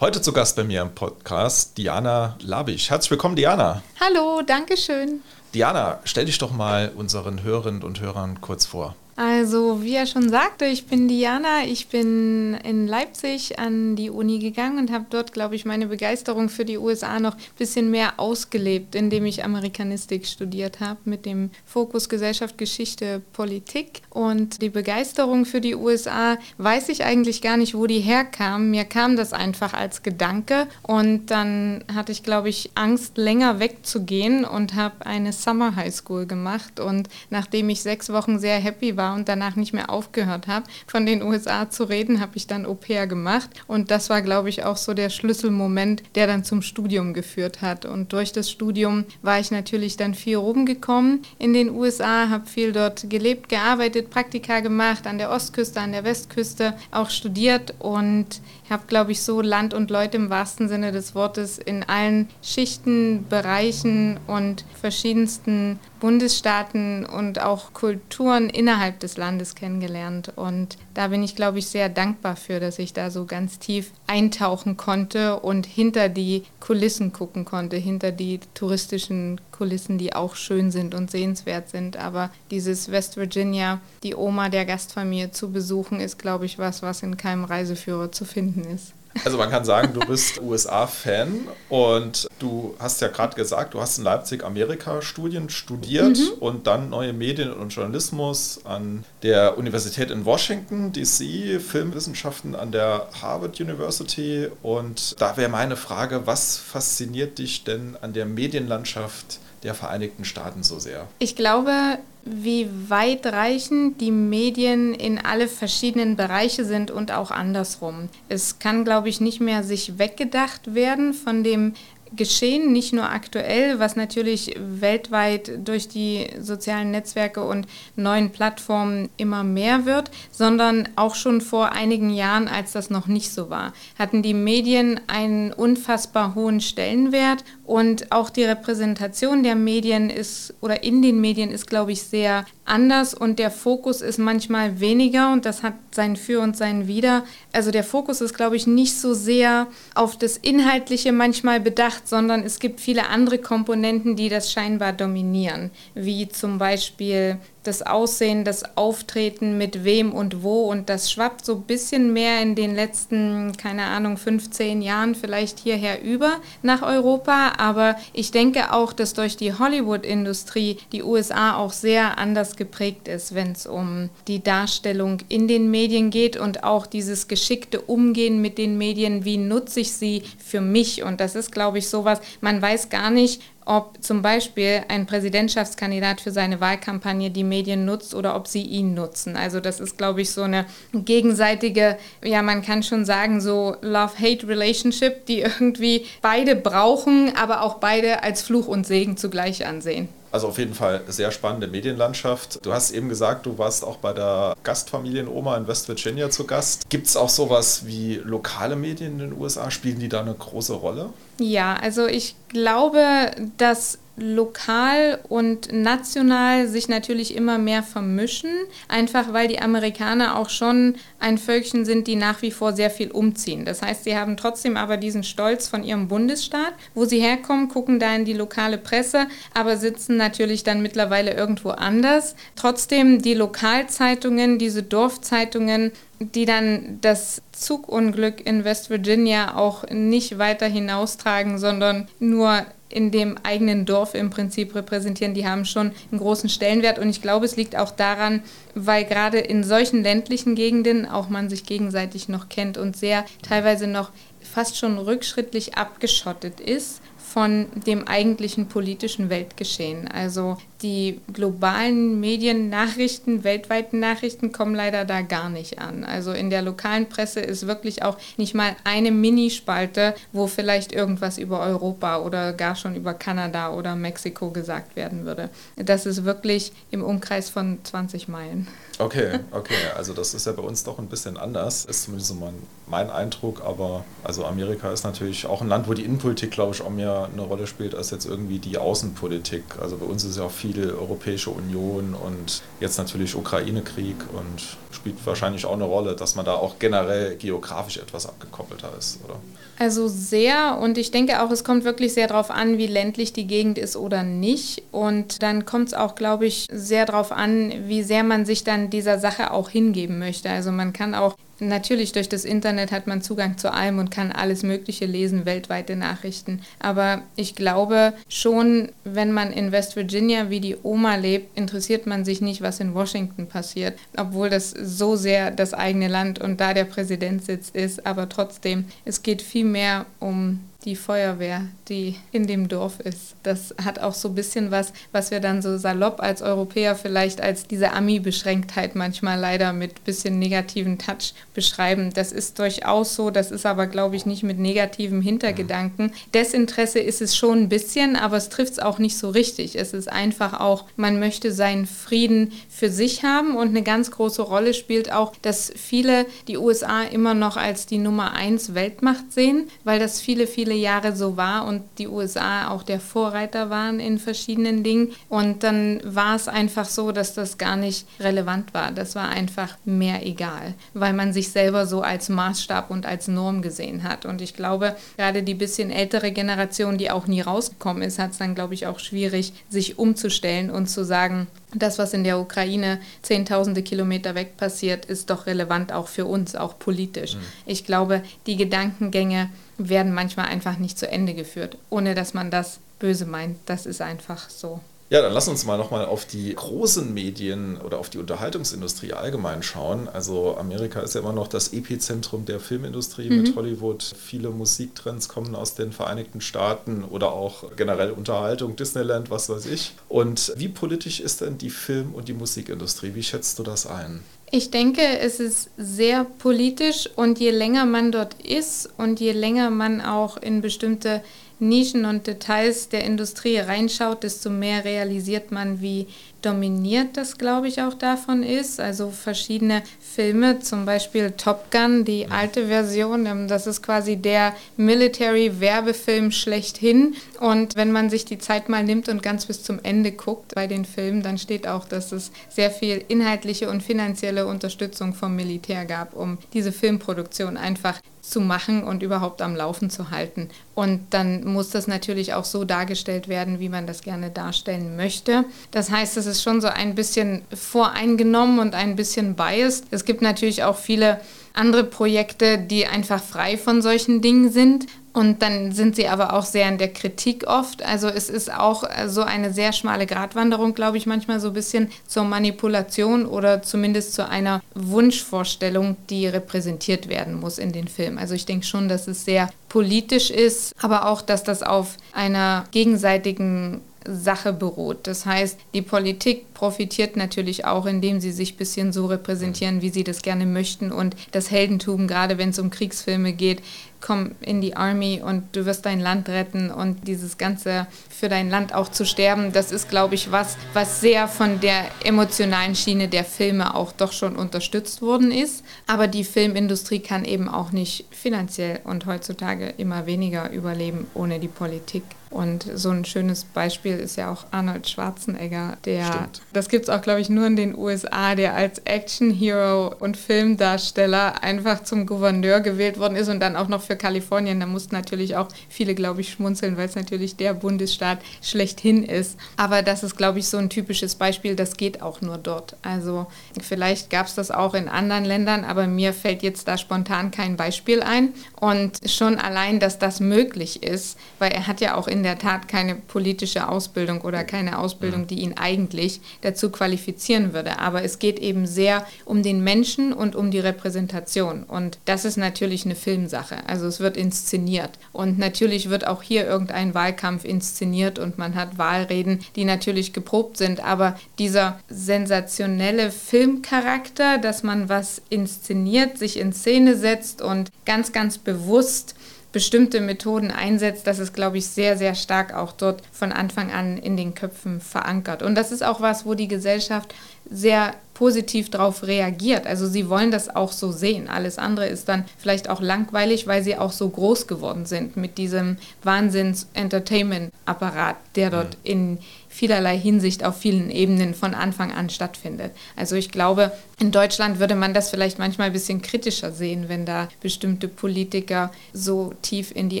Heute 0.00 0.20
zu 0.20 0.32
Gast 0.32 0.56
bei 0.56 0.64
mir 0.64 0.82
im 0.82 0.92
Podcast 0.92 1.78
Diana 1.78 2.36
Labisch. 2.40 2.90
Herzlich 2.90 3.12
willkommen, 3.12 3.36
Diana. 3.36 3.80
Hallo, 4.00 4.42
danke 4.44 4.76
schön. 4.76 5.20
Diana, 5.54 6.00
stell 6.02 6.24
dich 6.24 6.38
doch 6.38 6.50
mal 6.50 6.90
unseren 6.96 7.44
Hörerinnen 7.44 7.84
und 7.84 8.00
Hörern 8.00 8.40
kurz 8.40 8.66
vor. 8.66 8.96
Also, 9.14 9.82
wie 9.82 9.94
er 9.94 10.06
schon 10.06 10.30
sagte, 10.30 10.64
ich 10.64 10.86
bin 10.86 11.06
Diana. 11.06 11.64
Ich 11.66 11.88
bin 11.88 12.54
in 12.64 12.86
Leipzig 12.86 13.58
an 13.58 13.94
die 13.94 14.08
Uni 14.08 14.38
gegangen 14.38 14.78
und 14.78 14.90
habe 14.90 15.04
dort, 15.10 15.34
glaube 15.34 15.54
ich, 15.54 15.66
meine 15.66 15.86
Begeisterung 15.86 16.48
für 16.48 16.64
die 16.64 16.78
USA 16.78 17.20
noch 17.20 17.34
ein 17.34 17.40
bisschen 17.58 17.90
mehr 17.90 18.18
ausgelebt, 18.18 18.94
indem 18.94 19.26
ich 19.26 19.44
Amerikanistik 19.44 20.26
studiert 20.26 20.80
habe 20.80 20.98
mit 21.04 21.26
dem 21.26 21.50
Fokus 21.66 22.08
Gesellschaft, 22.08 22.56
Geschichte, 22.56 23.20
Politik. 23.34 24.00
Und 24.08 24.62
die 24.62 24.70
Begeisterung 24.70 25.44
für 25.44 25.60
die 25.60 25.74
USA 25.74 26.38
weiß 26.56 26.88
ich 26.88 27.04
eigentlich 27.04 27.42
gar 27.42 27.58
nicht, 27.58 27.74
wo 27.74 27.86
die 27.86 28.00
herkam. 28.00 28.70
Mir 28.70 28.84
kam 28.84 29.16
das 29.16 29.34
einfach 29.34 29.74
als 29.74 30.02
Gedanke 30.02 30.68
und 30.82 31.26
dann 31.26 31.84
hatte 31.94 32.12
ich, 32.12 32.22
glaube 32.22 32.48
ich, 32.48 32.70
Angst, 32.76 33.18
länger 33.18 33.60
wegzugehen 33.60 34.46
und 34.46 34.74
habe 34.74 35.04
eine 35.04 35.34
Summer 35.34 35.76
High 35.76 35.94
School 35.94 36.24
gemacht. 36.24 36.80
Und 36.80 37.10
nachdem 37.28 37.68
ich 37.68 37.82
sechs 37.82 38.10
Wochen 38.10 38.38
sehr 38.38 38.58
happy 38.58 38.96
war, 38.96 39.01
war 39.02 39.14
und 39.14 39.28
danach 39.28 39.56
nicht 39.56 39.72
mehr 39.72 39.90
aufgehört 39.90 40.46
habe, 40.46 40.66
von 40.86 41.04
den 41.06 41.22
USA 41.22 41.68
zu 41.68 41.84
reden, 41.84 42.20
habe 42.20 42.36
ich 42.36 42.46
dann 42.46 42.64
Au 42.64 42.74
pair 42.74 43.08
gemacht. 43.08 43.50
Und 43.66 43.90
das 43.90 44.10
war, 44.10 44.22
glaube 44.22 44.48
ich, 44.48 44.64
auch 44.64 44.76
so 44.76 44.94
der 44.94 45.10
Schlüsselmoment, 45.10 46.04
der 46.14 46.28
dann 46.28 46.44
zum 46.44 46.62
Studium 46.62 47.12
geführt 47.12 47.62
hat. 47.62 47.84
Und 47.84 48.12
durch 48.12 48.32
das 48.32 48.48
Studium 48.48 49.04
war 49.20 49.40
ich 49.40 49.50
natürlich 49.50 49.96
dann 49.96 50.14
viel 50.14 50.36
rumgekommen 50.36 51.22
in 51.38 51.52
den 51.52 51.70
USA, 51.70 52.28
habe 52.28 52.46
viel 52.46 52.72
dort 52.72 53.10
gelebt, 53.10 53.48
gearbeitet, 53.48 54.10
Praktika 54.10 54.60
gemacht, 54.60 55.06
an 55.06 55.18
der 55.18 55.30
Ostküste, 55.30 55.80
an 55.80 55.92
der 55.92 56.04
Westküste, 56.04 56.74
auch 56.92 57.10
studiert 57.10 57.74
und 57.80 58.40
habe, 58.70 58.84
glaube 58.86 59.12
ich, 59.12 59.22
so 59.22 59.40
Land 59.40 59.74
und 59.74 59.90
Leute 59.90 60.16
im 60.16 60.30
wahrsten 60.30 60.68
Sinne 60.68 60.92
des 60.92 61.14
Wortes 61.14 61.58
in 61.58 61.82
allen 61.82 62.28
Schichten, 62.42 63.26
Bereichen 63.28 64.20
und 64.26 64.64
verschiedensten 64.80 65.78
Bundesstaaten 66.00 67.04
und 67.04 67.40
auch 67.40 67.72
Kulturen 67.72 68.50
innerhalb 68.50 68.91
des 69.00 69.16
Landes 69.16 69.54
kennengelernt. 69.54 70.32
Und 70.36 70.76
da 70.94 71.08
bin 71.08 71.22
ich, 71.22 71.36
glaube 71.36 71.58
ich, 71.58 71.68
sehr 71.68 71.88
dankbar 71.88 72.36
für, 72.36 72.60
dass 72.60 72.78
ich 72.78 72.92
da 72.92 73.10
so 73.10 73.24
ganz 73.24 73.58
tief 73.58 73.90
eintauchen 74.06 74.76
konnte 74.76 75.40
und 75.40 75.66
hinter 75.66 76.08
die 76.08 76.44
Kulissen 76.60 77.12
gucken 77.12 77.44
konnte, 77.44 77.76
hinter 77.76 78.12
die 78.12 78.40
touristischen 78.54 79.40
Kulissen, 79.52 79.98
die 79.98 80.14
auch 80.14 80.34
schön 80.34 80.70
sind 80.70 80.94
und 80.94 81.10
sehenswert 81.10 81.68
sind. 81.68 81.96
Aber 81.96 82.30
dieses 82.50 82.90
West 82.90 83.16
Virginia, 83.16 83.80
die 84.02 84.14
Oma 84.14 84.48
der 84.48 84.64
Gastfamilie 84.64 85.30
zu 85.30 85.50
besuchen, 85.50 86.00
ist, 86.00 86.18
glaube 86.18 86.46
ich, 86.46 86.58
was, 86.58 86.82
was 86.82 87.02
in 87.02 87.16
keinem 87.16 87.44
Reiseführer 87.44 88.12
zu 88.12 88.24
finden 88.24 88.64
ist. 88.64 88.92
Also 89.24 89.38
man 89.38 89.50
kann 89.50 89.64
sagen, 89.64 89.92
du 89.92 90.00
bist 90.00 90.40
USA-Fan 90.40 91.48
und 91.68 92.28
du 92.38 92.74
hast 92.78 93.00
ja 93.00 93.08
gerade 93.08 93.36
gesagt, 93.36 93.74
du 93.74 93.80
hast 93.80 93.98
in 93.98 94.04
Leipzig 94.04 94.44
Amerika-Studien 94.44 95.50
studiert 95.50 96.18
mhm. 96.18 96.32
und 96.40 96.66
dann 96.66 96.90
neue 96.90 97.12
Medien 97.12 97.52
und 97.52 97.70
Journalismus 97.70 98.60
an 98.64 99.04
der 99.22 99.58
Universität 99.58 100.10
in 100.10 100.24
Washington, 100.24 100.92
DC, 100.92 101.60
Filmwissenschaften 101.60 102.54
an 102.54 102.72
der 102.72 103.08
Harvard 103.20 103.60
University. 103.60 104.48
Und 104.62 105.20
da 105.20 105.36
wäre 105.36 105.50
meine 105.50 105.76
Frage, 105.76 106.26
was 106.26 106.56
fasziniert 106.56 107.38
dich 107.38 107.64
denn 107.64 107.96
an 108.00 108.12
der 108.12 108.26
Medienlandschaft 108.26 109.40
der 109.62 109.74
Vereinigten 109.74 110.24
Staaten 110.24 110.62
so 110.62 110.78
sehr? 110.78 111.06
Ich 111.18 111.36
glaube, 111.36 111.98
wie 112.24 112.68
weitreichend 112.88 114.00
die 114.00 114.12
Medien 114.12 114.94
in 114.94 115.18
alle 115.18 115.48
verschiedenen 115.48 116.16
Bereiche 116.16 116.64
sind 116.64 116.90
und 116.90 117.10
auch 117.10 117.30
andersrum. 117.30 118.08
Es 118.28 118.58
kann, 118.58 118.84
glaube 118.84 119.08
ich, 119.08 119.20
nicht 119.20 119.40
mehr 119.40 119.64
sich 119.64 119.98
weggedacht 119.98 120.74
werden 120.74 121.14
von 121.14 121.42
dem 121.42 121.74
geschehen, 122.16 122.72
nicht 122.72 122.92
nur 122.92 123.10
aktuell, 123.10 123.78
was 123.78 123.96
natürlich 123.96 124.54
weltweit 124.58 125.66
durch 125.66 125.88
die 125.88 126.26
sozialen 126.40 126.90
Netzwerke 126.90 127.42
und 127.42 127.66
neuen 127.96 128.30
Plattformen 128.30 129.08
immer 129.16 129.44
mehr 129.44 129.86
wird, 129.86 130.10
sondern 130.30 130.88
auch 130.96 131.14
schon 131.14 131.40
vor 131.40 131.72
einigen 131.72 132.10
Jahren, 132.10 132.48
als 132.48 132.72
das 132.72 132.90
noch 132.90 133.06
nicht 133.06 133.32
so 133.32 133.50
war, 133.50 133.72
hatten 133.98 134.22
die 134.22 134.34
Medien 134.34 135.00
einen 135.06 135.52
unfassbar 135.52 136.34
hohen 136.34 136.60
Stellenwert 136.60 137.44
und 137.72 138.12
auch 138.12 138.28
die 138.28 138.44
Repräsentation 138.44 139.42
der 139.42 139.54
Medien 139.54 140.10
ist 140.10 140.52
oder 140.60 140.84
in 140.84 141.00
den 141.00 141.22
Medien 141.22 141.50
ist, 141.50 141.66
glaube 141.66 141.92
ich, 141.92 142.02
sehr 142.02 142.44
anders. 142.66 143.14
Und 143.14 143.38
der 143.38 143.50
Fokus 143.50 144.02
ist 144.02 144.18
manchmal 144.18 144.78
weniger. 144.78 145.32
Und 145.32 145.46
das 145.46 145.62
hat 145.62 145.72
sein 145.90 146.16
Für 146.16 146.40
und 146.40 146.54
sein 146.54 146.86
Wider. 146.86 147.24
Also 147.50 147.70
der 147.70 147.82
Fokus 147.82 148.20
ist, 148.20 148.34
glaube 148.34 148.56
ich, 148.56 148.66
nicht 148.66 149.00
so 149.00 149.14
sehr 149.14 149.68
auf 149.94 150.18
das 150.18 150.36
Inhaltliche 150.36 151.12
manchmal 151.12 151.60
bedacht, 151.60 152.06
sondern 152.06 152.42
es 152.42 152.58
gibt 152.58 152.78
viele 152.78 153.08
andere 153.08 153.38
Komponenten, 153.38 154.16
die 154.16 154.28
das 154.28 154.52
scheinbar 154.52 154.92
dominieren, 154.92 155.70
wie 155.94 156.28
zum 156.28 156.58
Beispiel 156.58 157.38
das 157.62 157.82
Aussehen, 157.82 158.44
das 158.44 158.76
Auftreten, 158.76 159.58
mit 159.58 159.84
wem 159.84 160.12
und 160.12 160.42
wo. 160.42 160.70
Und 160.70 160.88
das 160.88 161.10
schwappt 161.10 161.44
so 161.44 161.54
ein 161.56 161.62
bisschen 161.62 162.12
mehr 162.12 162.40
in 162.42 162.54
den 162.54 162.74
letzten, 162.74 163.56
keine 163.56 163.84
Ahnung, 163.84 164.16
15 164.16 164.82
Jahren 164.82 165.14
vielleicht 165.14 165.58
hierher 165.58 166.02
über 166.02 166.40
nach 166.62 166.82
Europa. 166.82 167.52
Aber 167.58 167.96
ich 168.12 168.30
denke 168.30 168.72
auch, 168.72 168.92
dass 168.92 169.14
durch 169.14 169.36
die 169.36 169.54
Hollywood-Industrie 169.54 170.78
die 170.92 171.02
USA 171.02 171.56
auch 171.56 171.72
sehr 171.72 172.18
anders 172.18 172.56
geprägt 172.56 173.08
ist, 173.08 173.34
wenn 173.34 173.52
es 173.52 173.66
um 173.66 174.10
die 174.28 174.42
Darstellung 174.42 175.18
in 175.28 175.48
den 175.48 175.70
Medien 175.70 176.10
geht 176.10 176.36
und 176.36 176.64
auch 176.64 176.86
dieses 176.86 177.28
geschickte 177.28 177.80
Umgehen 177.80 178.40
mit 178.40 178.58
den 178.58 178.78
Medien. 178.78 179.24
Wie 179.24 179.36
nutze 179.36 179.80
ich 179.80 179.92
sie 179.92 180.22
für 180.38 180.60
mich? 180.60 181.02
Und 181.02 181.20
das 181.20 181.34
ist, 181.34 181.52
glaube 181.52 181.78
ich, 181.78 181.88
sowas, 181.88 182.20
man 182.40 182.60
weiß 182.60 182.88
gar 182.88 183.10
nicht, 183.10 183.40
ob 183.64 184.02
zum 184.02 184.22
Beispiel 184.22 184.82
ein 184.88 185.06
Präsidentschaftskandidat 185.06 186.20
für 186.20 186.30
seine 186.30 186.60
Wahlkampagne 186.60 187.30
die 187.30 187.44
Medien 187.44 187.84
nutzt 187.84 188.14
oder 188.14 188.36
ob 188.36 188.48
sie 188.48 188.62
ihn 188.62 188.94
nutzen. 188.94 189.36
Also 189.36 189.60
das 189.60 189.80
ist, 189.80 189.98
glaube 189.98 190.22
ich, 190.22 190.30
so 190.30 190.42
eine 190.42 190.66
gegenseitige, 190.92 191.98
ja, 192.24 192.42
man 192.42 192.62
kann 192.62 192.82
schon 192.82 193.04
sagen, 193.04 193.40
so 193.40 193.76
Love-Hate-Relationship, 193.80 195.26
die 195.26 195.40
irgendwie 195.40 196.06
beide 196.20 196.56
brauchen, 196.56 197.34
aber 197.36 197.62
auch 197.62 197.74
beide 197.74 198.22
als 198.22 198.42
Fluch 198.42 198.66
und 198.66 198.86
Segen 198.86 199.16
zugleich 199.16 199.66
ansehen. 199.66 200.08
Also 200.32 200.48
auf 200.48 200.58
jeden 200.58 200.74
Fall 200.74 201.02
sehr 201.08 201.30
spannende 201.30 201.66
Medienlandschaft. 201.66 202.64
Du 202.64 202.72
hast 202.72 202.90
eben 202.90 203.10
gesagt, 203.10 203.44
du 203.44 203.58
warst 203.58 203.84
auch 203.84 203.98
bei 203.98 204.14
der 204.14 204.56
Gastfamilienoma 204.62 205.58
in 205.58 205.68
West 205.68 205.88
Virginia 205.88 206.30
zu 206.30 206.46
Gast. 206.46 206.88
Gibt 206.88 207.06
es 207.06 207.16
auch 207.16 207.28
sowas 207.28 207.86
wie 207.86 208.14
lokale 208.24 208.74
Medien 208.74 209.12
in 209.12 209.18
den 209.18 209.38
USA? 209.38 209.70
Spielen 209.70 209.98
die 209.98 210.08
da 210.08 210.22
eine 210.22 210.34
große 210.34 210.72
Rolle? 210.72 211.10
Ja, 211.38 211.74
also 211.74 212.06
ich 212.06 212.34
glaube, 212.48 213.30
dass 213.58 213.98
lokal 214.16 215.20
und 215.28 215.72
national 215.72 216.68
sich 216.68 216.88
natürlich 216.88 217.34
immer 217.34 217.56
mehr 217.56 217.82
vermischen, 217.82 218.50
einfach 218.88 219.32
weil 219.32 219.48
die 219.48 219.60
Amerikaner 219.60 220.38
auch 220.38 220.50
schon 220.50 220.96
ein 221.18 221.38
Völkchen 221.38 221.84
sind, 221.84 222.06
die 222.06 222.16
nach 222.16 222.42
wie 222.42 222.50
vor 222.50 222.74
sehr 222.74 222.90
viel 222.90 223.10
umziehen. 223.10 223.64
Das 223.64 223.80
heißt, 223.80 224.04
sie 224.04 224.16
haben 224.16 224.36
trotzdem 224.36 224.76
aber 224.76 224.98
diesen 224.98 225.24
Stolz 225.24 225.66
von 225.66 225.82
ihrem 225.82 226.08
Bundesstaat, 226.08 226.74
wo 226.94 227.06
sie 227.06 227.20
herkommen, 227.20 227.68
gucken 227.68 227.98
da 227.98 228.14
in 228.14 228.26
die 228.26 228.34
lokale 228.34 228.76
Presse, 228.76 229.28
aber 229.54 229.78
sitzen 229.78 230.16
natürlich 230.18 230.62
dann 230.62 230.82
mittlerweile 230.82 231.32
irgendwo 231.32 231.70
anders. 231.70 232.36
Trotzdem 232.54 233.22
die 233.22 233.34
Lokalzeitungen, 233.34 234.58
diese 234.58 234.82
Dorfzeitungen, 234.82 235.92
die 236.20 236.44
dann 236.44 236.98
das 237.00 237.42
Zugunglück 237.52 238.46
in 238.46 238.64
West 238.64 238.90
Virginia 238.90 239.56
auch 239.56 239.88
nicht 239.90 240.38
weiter 240.38 240.66
hinaustragen, 240.66 241.58
sondern 241.58 242.08
nur 242.20 242.64
in 242.92 243.10
dem 243.10 243.36
eigenen 243.42 243.84
Dorf 243.86 244.14
im 244.14 244.30
Prinzip 244.30 244.74
repräsentieren, 244.74 245.34
die 245.34 245.46
haben 245.46 245.64
schon 245.64 245.92
einen 246.10 246.20
großen 246.20 246.48
Stellenwert. 246.48 246.98
Und 246.98 247.08
ich 247.08 247.22
glaube, 247.22 247.46
es 247.46 247.56
liegt 247.56 247.76
auch 247.76 247.90
daran, 247.90 248.42
weil 248.74 249.04
gerade 249.04 249.38
in 249.38 249.64
solchen 249.64 250.02
ländlichen 250.02 250.54
Gegenden 250.54 251.06
auch 251.06 251.28
man 251.28 251.48
sich 251.48 251.64
gegenseitig 251.64 252.28
noch 252.28 252.48
kennt 252.48 252.78
und 252.78 252.96
sehr 252.96 253.24
teilweise 253.42 253.86
noch 253.86 254.10
fast 254.40 254.76
schon 254.76 254.98
rückschrittlich 254.98 255.76
abgeschottet 255.76 256.60
ist 256.60 257.00
von 257.16 257.68
dem 257.86 258.06
eigentlichen 258.06 258.66
politischen 258.66 259.30
Weltgeschehen. 259.30 260.08
Also 260.08 260.58
die 260.82 261.20
globalen 261.32 262.20
Mediennachrichten, 262.20 263.44
weltweiten 263.44 264.00
Nachrichten 264.00 264.52
kommen 264.52 264.74
leider 264.74 265.04
da 265.04 265.22
gar 265.22 265.48
nicht 265.48 265.78
an. 265.78 266.04
Also 266.04 266.32
in 266.32 266.50
der 266.50 266.62
lokalen 266.62 267.08
Presse 267.08 267.40
ist 267.40 267.66
wirklich 267.66 268.02
auch 268.02 268.18
nicht 268.36 268.54
mal 268.54 268.74
eine 268.84 269.10
Minispalte, 269.10 270.14
wo 270.32 270.46
vielleicht 270.46 270.92
irgendwas 270.92 271.38
über 271.38 271.60
Europa 271.60 272.18
oder 272.18 272.52
gar 272.52 272.76
schon 272.76 272.96
über 272.96 273.14
Kanada 273.14 273.72
oder 273.72 273.94
Mexiko 273.94 274.50
gesagt 274.50 274.96
werden 274.96 275.24
würde. 275.24 275.50
Das 275.76 276.06
ist 276.06 276.24
wirklich 276.24 276.72
im 276.90 277.02
Umkreis 277.02 277.48
von 277.48 277.78
20 277.82 278.28
Meilen. 278.28 278.66
Okay, 278.98 279.40
okay. 279.50 279.74
Also 279.96 280.12
das 280.12 280.34
ist 280.34 280.46
ja 280.46 280.52
bei 280.52 280.62
uns 280.62 280.84
doch 280.84 280.98
ein 280.98 281.08
bisschen 281.08 281.36
anders. 281.36 281.84
Ist 281.84 282.04
zumindest 282.04 282.28
so 282.28 282.34
mein, 282.34 282.54
mein 282.86 283.10
Eindruck. 283.10 283.62
Aber 283.64 284.04
also 284.22 284.44
Amerika 284.44 284.92
ist 284.92 285.04
natürlich 285.04 285.46
auch 285.46 285.60
ein 285.60 285.68
Land, 285.68 285.88
wo 285.88 285.94
die 285.94 286.04
Innenpolitik, 286.04 286.50
glaube 286.50 286.74
ich, 286.74 286.82
auch 286.82 286.90
mehr 286.90 287.28
eine 287.32 287.42
Rolle 287.42 287.66
spielt 287.66 287.94
als 287.94 288.10
jetzt 288.10 288.26
irgendwie 288.26 288.58
die 288.58 288.78
Außenpolitik. 288.78 289.64
Also 289.80 289.96
bei 289.96 290.06
uns 290.06 290.24
ist 290.24 290.36
ja 290.36 290.44
auch 290.44 290.50
viel 290.50 290.71
Europäische 290.78 291.50
Union 291.50 292.14
und 292.14 292.62
jetzt 292.80 292.98
natürlich 292.98 293.34
Ukraine-Krieg 293.34 294.16
und 294.32 294.76
spielt 294.90 295.24
wahrscheinlich 295.26 295.66
auch 295.66 295.74
eine 295.74 295.84
Rolle, 295.84 296.14
dass 296.14 296.34
man 296.34 296.44
da 296.44 296.54
auch 296.54 296.78
generell 296.78 297.36
geografisch 297.36 297.98
etwas 297.98 298.26
abgekoppelter 298.26 298.90
ist, 298.98 299.20
oder? 299.24 299.36
Also 299.78 300.06
sehr 300.06 300.78
und 300.80 300.98
ich 300.98 301.10
denke 301.10 301.42
auch, 301.42 301.50
es 301.50 301.64
kommt 301.64 301.84
wirklich 301.84 302.14
sehr 302.14 302.28
darauf 302.28 302.50
an, 302.50 302.78
wie 302.78 302.86
ländlich 302.86 303.32
die 303.32 303.46
Gegend 303.46 303.78
ist 303.78 303.96
oder 303.96 304.22
nicht. 304.22 304.82
Und 304.92 305.42
dann 305.42 305.64
kommt 305.64 305.88
es 305.88 305.94
auch, 305.94 306.14
glaube 306.14 306.46
ich, 306.46 306.68
sehr 306.70 307.06
darauf 307.06 307.32
an, 307.32 307.72
wie 307.86 308.02
sehr 308.02 308.22
man 308.22 308.44
sich 308.44 308.64
dann 308.64 308.90
dieser 308.90 309.18
Sache 309.18 309.50
auch 309.50 309.70
hingeben 309.70 310.18
möchte. 310.18 310.50
Also 310.50 310.70
man 310.70 310.92
kann 310.92 311.14
auch 311.14 311.36
Natürlich, 311.64 312.10
durch 312.10 312.28
das 312.28 312.44
Internet 312.44 312.90
hat 312.90 313.06
man 313.06 313.22
Zugang 313.22 313.56
zu 313.56 313.72
allem 313.72 314.00
und 314.00 314.10
kann 314.10 314.32
alles 314.32 314.64
Mögliche 314.64 315.06
lesen, 315.06 315.46
weltweite 315.46 315.94
Nachrichten. 315.94 316.60
Aber 316.80 317.22
ich 317.36 317.54
glaube 317.54 318.14
schon, 318.28 318.88
wenn 319.04 319.30
man 319.30 319.52
in 319.52 319.70
West 319.70 319.94
Virginia 319.94 320.50
wie 320.50 320.58
die 320.58 320.76
Oma 320.82 321.14
lebt, 321.14 321.56
interessiert 321.56 322.04
man 322.04 322.24
sich 322.24 322.40
nicht, 322.40 322.62
was 322.62 322.80
in 322.80 322.94
Washington 322.94 323.46
passiert, 323.46 323.96
obwohl 324.16 324.50
das 324.50 324.70
so 324.70 325.14
sehr 325.14 325.52
das 325.52 325.72
eigene 325.72 326.08
Land 326.08 326.40
und 326.40 326.60
da 326.60 326.74
der 326.74 326.84
Präsidentsitz 326.84 327.70
ist. 327.70 328.06
Aber 328.06 328.28
trotzdem, 328.28 328.86
es 329.04 329.22
geht 329.22 329.40
viel 329.40 329.64
mehr 329.64 330.06
um 330.18 330.58
die 330.84 330.96
Feuerwehr, 330.96 331.66
die 331.88 332.16
in 332.32 332.46
dem 332.46 332.68
Dorf 332.68 333.00
ist. 333.00 333.34
Das 333.42 333.74
hat 333.82 333.98
auch 333.98 334.14
so 334.14 334.28
ein 334.28 334.34
bisschen 334.34 334.70
was, 334.70 334.92
was 335.12 335.30
wir 335.30 335.40
dann 335.40 335.62
so 335.62 335.78
salopp 335.78 336.20
als 336.20 336.42
Europäer 336.42 336.96
vielleicht 336.96 337.40
als 337.40 337.66
diese 337.66 337.92
Ami-Beschränktheit 337.92 338.94
manchmal 338.94 339.38
leider 339.38 339.72
mit 339.72 340.04
bisschen 340.04 340.38
negativen 340.38 340.98
Touch 340.98 341.34
beschreiben. 341.54 342.10
Das 342.14 342.32
ist 342.32 342.58
durchaus 342.58 343.14
so, 343.14 343.30
das 343.30 343.50
ist 343.50 343.66
aber, 343.66 343.86
glaube 343.86 344.16
ich, 344.16 344.26
nicht 344.26 344.42
mit 344.42 344.58
negativem 344.58 345.22
Hintergedanken. 345.22 346.12
Desinteresse 346.34 346.98
ist 346.98 347.22
es 347.22 347.36
schon 347.36 347.62
ein 347.62 347.68
bisschen, 347.68 348.16
aber 348.16 348.36
es 348.36 348.48
trifft 348.48 348.72
es 348.72 348.78
auch 348.78 348.98
nicht 348.98 349.16
so 349.16 349.30
richtig. 349.30 349.76
Es 349.76 349.92
ist 349.92 350.10
einfach 350.10 350.58
auch, 350.58 350.86
man 350.96 351.18
möchte 351.18 351.52
seinen 351.52 351.86
Frieden 351.86 352.52
für 352.82 352.90
sich 352.90 353.22
haben 353.22 353.54
und 353.54 353.68
eine 353.68 353.84
ganz 353.84 354.10
große 354.10 354.42
Rolle 354.42 354.74
spielt 354.74 355.12
auch, 355.12 355.34
dass 355.40 355.72
viele 355.76 356.26
die 356.48 356.58
USA 356.58 357.04
immer 357.04 357.32
noch 357.32 357.56
als 357.56 357.86
die 357.86 357.98
Nummer 357.98 358.32
eins 358.32 358.74
Weltmacht 358.74 359.32
sehen, 359.32 359.68
weil 359.84 360.00
das 360.00 360.20
viele, 360.20 360.48
viele 360.48 360.74
Jahre 360.74 361.14
so 361.14 361.36
war 361.36 361.64
und 361.68 361.82
die 361.98 362.08
USA 362.08 362.70
auch 362.70 362.82
der 362.82 362.98
Vorreiter 362.98 363.70
waren 363.70 364.00
in 364.00 364.18
verschiedenen 364.18 364.82
Dingen. 364.82 365.12
Und 365.28 365.62
dann 365.62 366.00
war 366.02 366.34
es 366.34 366.48
einfach 366.48 366.86
so, 366.86 367.12
dass 367.12 367.34
das 367.34 367.56
gar 367.56 367.76
nicht 367.76 368.04
relevant 368.18 368.74
war. 368.74 368.90
Das 368.90 369.14
war 369.14 369.28
einfach 369.28 369.78
mehr 369.84 370.26
egal, 370.26 370.74
weil 370.92 371.12
man 371.12 371.32
sich 371.32 371.50
selber 371.50 371.86
so 371.86 372.00
als 372.00 372.28
Maßstab 372.30 372.90
und 372.90 373.06
als 373.06 373.28
Norm 373.28 373.62
gesehen 373.62 374.02
hat. 374.02 374.26
Und 374.26 374.42
ich 374.42 374.54
glaube, 374.54 374.96
gerade 375.16 375.44
die 375.44 375.54
bisschen 375.54 375.92
ältere 375.92 376.32
Generation, 376.32 376.98
die 376.98 377.12
auch 377.12 377.28
nie 377.28 377.42
rausgekommen 377.42 378.02
ist, 378.02 378.18
hat 378.18 378.32
es 378.32 378.38
dann, 378.38 378.56
glaube 378.56 378.74
ich, 378.74 378.88
auch 378.88 378.98
schwierig, 378.98 379.52
sich 379.68 380.00
umzustellen 380.00 380.68
und 380.68 380.88
zu 380.88 381.04
sagen, 381.04 381.46
das, 381.74 381.98
was 381.98 382.14
in 382.14 382.24
der 382.24 382.38
Ukraine 382.38 383.00
zehntausende 383.22 383.82
Kilometer 383.82 384.34
weg 384.34 384.56
passiert, 384.56 385.04
ist 385.06 385.30
doch 385.30 385.46
relevant 385.46 385.92
auch 385.92 386.08
für 386.08 386.26
uns, 386.26 386.54
auch 386.54 386.78
politisch. 386.78 387.34
Mhm. 387.34 387.40
Ich 387.66 387.84
glaube, 387.84 388.22
die 388.46 388.56
Gedankengänge 388.56 389.50
werden 389.78 390.12
manchmal 390.12 390.46
einfach 390.46 390.78
nicht 390.78 390.98
zu 390.98 391.10
Ende 391.10 391.34
geführt, 391.34 391.78
ohne 391.90 392.14
dass 392.14 392.34
man 392.34 392.50
das 392.50 392.80
böse 392.98 393.26
meint. 393.26 393.58
Das 393.66 393.86
ist 393.86 394.00
einfach 394.00 394.48
so. 394.48 394.80
Ja, 395.12 395.20
dann 395.20 395.34
lass 395.34 395.46
uns 395.46 395.66
mal 395.66 395.76
nochmal 395.76 396.06
auf 396.06 396.24
die 396.24 396.54
großen 396.54 397.12
Medien 397.12 397.76
oder 397.76 397.98
auf 397.98 398.08
die 398.08 398.16
Unterhaltungsindustrie 398.16 399.12
allgemein 399.12 399.62
schauen. 399.62 400.08
Also 400.10 400.56
Amerika 400.56 401.00
ist 401.00 401.14
ja 401.14 401.20
immer 401.20 401.34
noch 401.34 401.48
das 401.48 401.74
Epizentrum 401.74 402.46
der 402.46 402.60
Filmindustrie 402.60 403.28
mhm. 403.28 403.42
mit 403.42 403.54
Hollywood. 403.54 404.02
Viele 404.02 404.48
Musiktrends 404.48 405.28
kommen 405.28 405.54
aus 405.54 405.74
den 405.74 405.92
Vereinigten 405.92 406.40
Staaten 406.40 407.04
oder 407.04 407.32
auch 407.32 407.76
generell 407.76 408.12
Unterhaltung, 408.12 408.74
Disneyland, 408.74 409.30
was 409.30 409.50
weiß 409.50 409.66
ich. 409.66 409.92
Und 410.08 410.54
wie 410.56 410.68
politisch 410.68 411.20
ist 411.20 411.42
denn 411.42 411.58
die 411.58 411.68
Film- 411.68 412.14
und 412.14 412.28
die 412.28 412.32
Musikindustrie? 412.32 413.14
Wie 413.14 413.22
schätzt 413.22 413.58
du 413.58 413.64
das 413.64 413.86
ein? 413.86 414.22
Ich 414.50 414.70
denke, 414.70 415.02
es 415.18 415.40
ist 415.40 415.68
sehr 415.76 416.24
politisch 416.24 417.10
und 417.16 417.38
je 417.38 417.50
länger 417.50 417.84
man 417.84 418.12
dort 418.12 418.42
ist 418.42 418.88
und 418.96 419.20
je 419.20 419.32
länger 419.32 419.68
man 419.68 420.00
auch 420.00 420.38
in 420.38 420.62
bestimmte 420.62 421.22
Nischen 421.62 422.04
und 422.04 422.26
Details 422.26 422.88
der 422.88 423.04
Industrie 423.04 423.58
reinschaut, 423.58 424.24
desto 424.24 424.50
mehr 424.50 424.84
realisiert 424.84 425.52
man, 425.52 425.80
wie 425.80 426.08
dominiert 426.42 427.16
das, 427.16 427.38
glaube 427.38 427.68
ich, 427.68 427.80
auch 427.80 427.94
davon 427.94 428.42
ist. 428.42 428.80
Also 428.80 429.10
verschiedene 429.10 429.82
Filme, 430.00 430.58
zum 430.58 430.84
Beispiel 430.84 431.30
Top 431.36 431.70
Gun, 431.70 432.04
die 432.04 432.26
alte 432.26 432.66
Version, 432.66 433.26
ähm, 433.26 433.46
das 433.46 433.68
ist 433.68 433.80
quasi 433.80 434.16
der 434.16 434.56
Military-Werbefilm 434.76 436.32
schlechthin. 436.32 437.14
Und 437.38 437.76
wenn 437.76 437.92
man 437.92 438.10
sich 438.10 438.24
die 438.24 438.38
Zeit 438.38 438.68
mal 438.68 438.82
nimmt 438.82 439.08
und 439.08 439.22
ganz 439.22 439.46
bis 439.46 439.62
zum 439.62 439.78
Ende 439.84 440.10
guckt 440.10 440.56
bei 440.56 440.66
den 440.66 440.84
Filmen, 440.84 441.22
dann 441.22 441.38
steht 441.38 441.68
auch, 441.68 441.84
dass 441.84 442.10
es 442.10 442.32
sehr 442.48 442.72
viel 442.72 443.04
inhaltliche 443.06 443.70
und 443.70 443.84
finanzielle 443.84 444.48
Unterstützung 444.48 445.14
vom 445.14 445.36
Militär 445.36 445.84
gab, 445.84 446.16
um 446.16 446.38
diese 446.52 446.72
Filmproduktion 446.72 447.56
einfach 447.56 448.00
zu 448.22 448.40
machen 448.40 448.84
und 448.84 449.02
überhaupt 449.02 449.42
am 449.42 449.56
Laufen 449.56 449.90
zu 449.90 450.10
halten. 450.10 450.48
Und 450.76 451.00
dann 451.10 451.44
muss 451.44 451.70
das 451.70 451.88
natürlich 451.88 452.34
auch 452.34 452.44
so 452.44 452.64
dargestellt 452.64 453.26
werden, 453.26 453.58
wie 453.58 453.68
man 453.68 453.86
das 453.86 454.02
gerne 454.02 454.30
darstellen 454.30 454.96
möchte. 454.96 455.44
Das 455.72 455.90
heißt, 455.90 456.16
es 456.16 456.26
ist 456.26 456.42
schon 456.42 456.60
so 456.60 456.68
ein 456.68 456.94
bisschen 456.94 457.42
voreingenommen 457.52 458.60
und 458.60 458.76
ein 458.76 458.94
bisschen 458.94 459.34
biased. 459.34 459.86
Es 459.90 460.04
gibt 460.04 460.22
natürlich 460.22 460.62
auch 460.62 460.76
viele 460.76 461.20
andere 461.52 461.82
Projekte, 461.82 462.58
die 462.58 462.86
einfach 462.86 463.22
frei 463.22 463.58
von 463.58 463.82
solchen 463.82 464.22
Dingen 464.22 464.52
sind. 464.52 464.86
Und 465.12 465.42
dann 465.42 465.72
sind 465.72 465.96
sie 465.96 466.08
aber 466.08 466.32
auch 466.32 466.44
sehr 466.44 466.68
in 466.68 466.78
der 466.78 466.92
Kritik 466.92 467.44
oft. 467.46 467.84
Also 467.84 468.08
es 468.08 468.30
ist 468.30 468.52
auch 468.52 468.84
so 469.06 469.22
eine 469.22 469.52
sehr 469.52 469.72
schmale 469.72 470.06
Gratwanderung, 470.06 470.74
glaube 470.74 470.96
ich, 470.96 471.06
manchmal 471.06 471.38
so 471.38 471.48
ein 471.48 471.54
bisschen 471.54 471.90
zur 472.06 472.24
Manipulation 472.24 473.26
oder 473.26 473.62
zumindest 473.62 474.14
zu 474.14 474.26
einer 474.26 474.62
Wunschvorstellung, 474.74 475.96
die 476.08 476.26
repräsentiert 476.26 477.08
werden 477.08 477.38
muss 477.38 477.58
in 477.58 477.72
den 477.72 477.88
Film. 477.88 478.16
Also 478.16 478.34
ich 478.34 478.46
denke 478.46 478.64
schon, 478.64 478.88
dass 478.88 479.06
es 479.06 479.24
sehr 479.24 479.50
politisch 479.68 480.30
ist, 480.30 480.72
aber 480.80 481.06
auch, 481.06 481.20
dass 481.20 481.44
das 481.44 481.62
auf 481.62 481.96
einer 482.12 482.64
gegenseitigen 482.70 483.82
Sache 484.06 484.52
beruht. 484.52 485.06
Das 485.06 485.26
heißt, 485.26 485.58
die 485.74 485.82
Politik 485.82 486.54
profitiert 486.54 487.16
natürlich 487.16 487.64
auch, 487.64 487.86
indem 487.86 488.20
sie 488.20 488.32
sich 488.32 488.54
ein 488.54 488.56
bisschen 488.56 488.92
so 488.92 489.06
repräsentieren, 489.06 489.82
wie 489.82 489.90
sie 489.90 490.04
das 490.04 490.22
gerne 490.22 490.46
möchten. 490.46 490.90
Und 490.92 491.16
das 491.32 491.50
Heldentum, 491.50 492.08
gerade 492.08 492.38
wenn 492.38 492.50
es 492.50 492.58
um 492.58 492.70
Kriegsfilme 492.70 493.32
geht, 493.32 493.62
komm 494.02 494.32
in 494.40 494.60
die 494.60 494.76
Army 494.76 495.22
und 495.24 495.56
du 495.56 495.64
wirst 495.64 495.86
dein 495.86 496.00
Land 496.00 496.28
retten 496.28 496.70
und 496.70 497.06
dieses 497.06 497.38
Ganze 497.38 497.86
für 498.10 498.28
dein 498.28 498.50
Land 498.50 498.74
auch 498.74 498.90
zu 498.90 499.06
sterben, 499.06 499.52
das 499.52 499.72
ist, 499.72 499.88
glaube 499.88 500.14
ich, 500.14 500.30
was, 500.30 500.56
was 500.74 501.00
sehr 501.00 501.28
von 501.28 501.60
der 501.60 501.86
emotionalen 502.04 502.74
Schiene 502.74 503.08
der 503.08 503.24
Filme 503.24 503.74
auch 503.74 503.92
doch 503.92 504.12
schon 504.12 504.36
unterstützt 504.36 505.00
worden 505.00 505.30
ist. 505.30 505.64
Aber 505.86 506.08
die 506.08 506.24
Filmindustrie 506.24 507.00
kann 507.00 507.24
eben 507.24 507.48
auch 507.48 507.72
nicht 507.72 508.04
finanziell 508.10 508.80
und 508.84 509.06
heutzutage 509.06 509.72
immer 509.78 510.06
weniger 510.06 510.50
überleben 510.50 511.06
ohne 511.14 511.38
die 511.38 511.48
Politik. 511.48 512.02
Und 512.32 512.66
so 512.74 512.88
ein 512.88 513.04
schönes 513.04 513.44
Beispiel 513.44 513.98
ist 513.98 514.16
ja 514.16 514.32
auch 514.32 514.46
Arnold 514.52 514.88
Schwarzenegger, 514.88 515.76
der, 515.84 516.06
Stimmt. 516.06 516.42
das 516.54 516.70
gibt 516.70 516.84
es 516.84 516.88
auch, 516.88 517.02
glaube 517.02 517.20
ich, 517.20 517.28
nur 517.28 517.46
in 517.46 517.56
den 517.56 517.76
USA, 517.76 518.34
der 518.34 518.54
als 518.54 518.78
Action-Hero 518.86 519.94
und 519.98 520.16
Filmdarsteller 520.16 521.42
einfach 521.42 521.82
zum 521.82 522.06
Gouverneur 522.06 522.60
gewählt 522.60 522.98
worden 522.98 523.16
ist 523.16 523.28
und 523.28 523.40
dann 523.40 523.54
auch 523.54 523.68
noch 523.68 523.82
für 523.82 523.91
Kalifornien. 523.96 524.60
Da 524.60 524.66
mussten 524.66 524.94
natürlich 524.94 525.36
auch 525.36 525.48
viele, 525.68 525.94
glaube 525.94 526.22
ich, 526.22 526.30
schmunzeln, 526.30 526.76
weil 526.76 526.88
es 526.88 526.94
natürlich 526.94 527.36
der 527.36 527.52
Bundesstaat 527.52 528.18
schlechthin 528.40 529.04
ist. 529.04 529.38
Aber 529.56 529.82
das 529.82 530.02
ist, 530.02 530.16
glaube 530.16 530.38
ich, 530.38 530.48
so 530.48 530.56
ein 530.56 530.70
typisches 530.70 531.14
Beispiel, 531.14 531.54
das 531.54 531.76
geht 531.76 532.00
auch 532.00 532.22
nur 532.22 532.38
dort. 532.38 532.76
Also 532.82 533.26
vielleicht 533.60 534.08
gab 534.08 534.26
es 534.26 534.34
das 534.34 534.50
auch 534.50 534.72
in 534.72 534.88
anderen 534.88 535.24
Ländern, 535.24 535.64
aber 535.64 535.86
mir 535.86 536.14
fällt 536.14 536.42
jetzt 536.42 536.66
da 536.66 536.78
spontan 536.78 537.30
kein 537.30 537.56
Beispiel 537.56 538.02
ein. 538.02 538.32
Und 538.58 538.98
schon 539.06 539.38
allein, 539.38 539.80
dass 539.80 539.98
das 539.98 540.20
möglich 540.20 540.82
ist, 540.82 541.18
weil 541.38 541.52
er 541.52 541.66
hat 541.66 541.80
ja 541.82 541.96
auch 541.96 542.08
in 542.08 542.22
in 542.22 542.24
der 542.24 542.38
Tat 542.38 542.68
keine 542.68 542.94
politische 542.94 543.68
Ausbildung 543.68 544.20
oder 544.20 544.44
keine 544.44 544.78
Ausbildung, 544.78 545.26
die 545.26 545.40
ihn 545.40 545.54
eigentlich 545.56 546.20
dazu 546.42 546.70
qualifizieren 546.70 547.52
würde. 547.52 547.80
Aber 547.80 548.04
es 548.04 548.20
geht 548.20 548.38
eben 548.38 548.64
sehr 548.64 549.04
um 549.24 549.42
den 549.42 549.64
Menschen 549.64 550.12
und 550.12 550.36
um 550.36 550.52
die 550.52 550.60
Repräsentation. 550.60 551.64
Und 551.64 551.98
das 552.04 552.24
ist 552.24 552.36
natürlich 552.36 552.84
eine 552.84 552.94
Filmsache. 552.94 553.56
Also 553.66 553.81
es 553.86 554.00
wird 554.00 554.16
inszeniert. 554.16 554.98
Und 555.12 555.38
natürlich 555.38 555.90
wird 555.90 556.06
auch 556.06 556.22
hier 556.22 556.46
irgendein 556.46 556.94
Wahlkampf 556.94 557.44
inszeniert 557.44 558.18
und 558.18 558.38
man 558.38 558.54
hat 558.54 558.78
Wahlreden, 558.78 559.40
die 559.56 559.64
natürlich 559.64 560.12
geprobt 560.12 560.56
sind. 560.56 560.84
Aber 560.84 561.18
dieser 561.38 561.80
sensationelle 561.88 563.10
Filmcharakter, 563.10 564.38
dass 564.38 564.62
man 564.62 564.88
was 564.88 565.22
inszeniert, 565.28 566.18
sich 566.18 566.38
in 566.38 566.52
Szene 566.52 566.96
setzt 566.96 567.42
und 567.42 567.70
ganz, 567.84 568.12
ganz 568.12 568.38
bewusst 568.38 569.14
bestimmte 569.52 570.00
Methoden 570.00 570.50
einsetzt, 570.50 571.06
das 571.06 571.18
ist, 571.18 571.34
glaube 571.34 571.58
ich, 571.58 571.66
sehr, 571.66 571.98
sehr 571.98 572.14
stark 572.14 572.54
auch 572.54 572.72
dort 572.72 573.02
von 573.12 573.32
Anfang 573.32 573.70
an 573.70 573.98
in 573.98 574.16
den 574.16 574.34
Köpfen 574.34 574.80
verankert. 574.80 575.42
Und 575.42 575.54
das 575.54 575.70
ist 575.70 575.84
auch 575.84 576.00
was, 576.00 576.24
wo 576.24 576.32
die 576.34 576.48
Gesellschaft 576.48 577.14
sehr 577.50 577.94
positiv 578.14 578.70
darauf 578.70 579.02
reagiert. 579.04 579.66
Also 579.66 579.86
sie 579.86 580.08
wollen 580.08 580.30
das 580.30 580.48
auch 580.54 580.72
so 580.72 580.92
sehen. 580.92 581.28
Alles 581.28 581.58
andere 581.58 581.86
ist 581.86 582.08
dann 582.08 582.24
vielleicht 582.38 582.70
auch 582.70 582.80
langweilig, 582.80 583.46
weil 583.46 583.62
sie 583.62 583.76
auch 583.76 583.92
so 583.92 584.08
groß 584.08 584.46
geworden 584.46 584.86
sind 584.86 585.16
mit 585.16 585.36
diesem 585.38 585.76
Wahnsinns-Entertainment-Apparat, 586.02 588.16
der 588.36 588.50
dort 588.50 588.76
mhm. 588.76 588.80
in 588.84 589.18
vielerlei 589.52 589.98
Hinsicht 589.98 590.44
auf 590.44 590.56
vielen 590.56 590.90
Ebenen 590.90 591.34
von 591.34 591.54
Anfang 591.54 591.92
an 591.92 592.08
stattfindet. 592.08 592.72
Also 592.96 593.16
ich 593.16 593.30
glaube, 593.30 593.70
in 593.98 594.10
Deutschland 594.10 594.58
würde 594.58 594.74
man 594.74 594.94
das 594.94 595.10
vielleicht 595.10 595.38
manchmal 595.38 595.68
ein 595.68 595.72
bisschen 595.72 596.02
kritischer 596.02 596.50
sehen, 596.50 596.88
wenn 596.88 597.06
da 597.06 597.28
bestimmte 597.40 597.86
Politiker 597.86 598.72
so 598.92 599.32
tief 599.42 599.70
in 599.72 599.88
die 599.88 600.00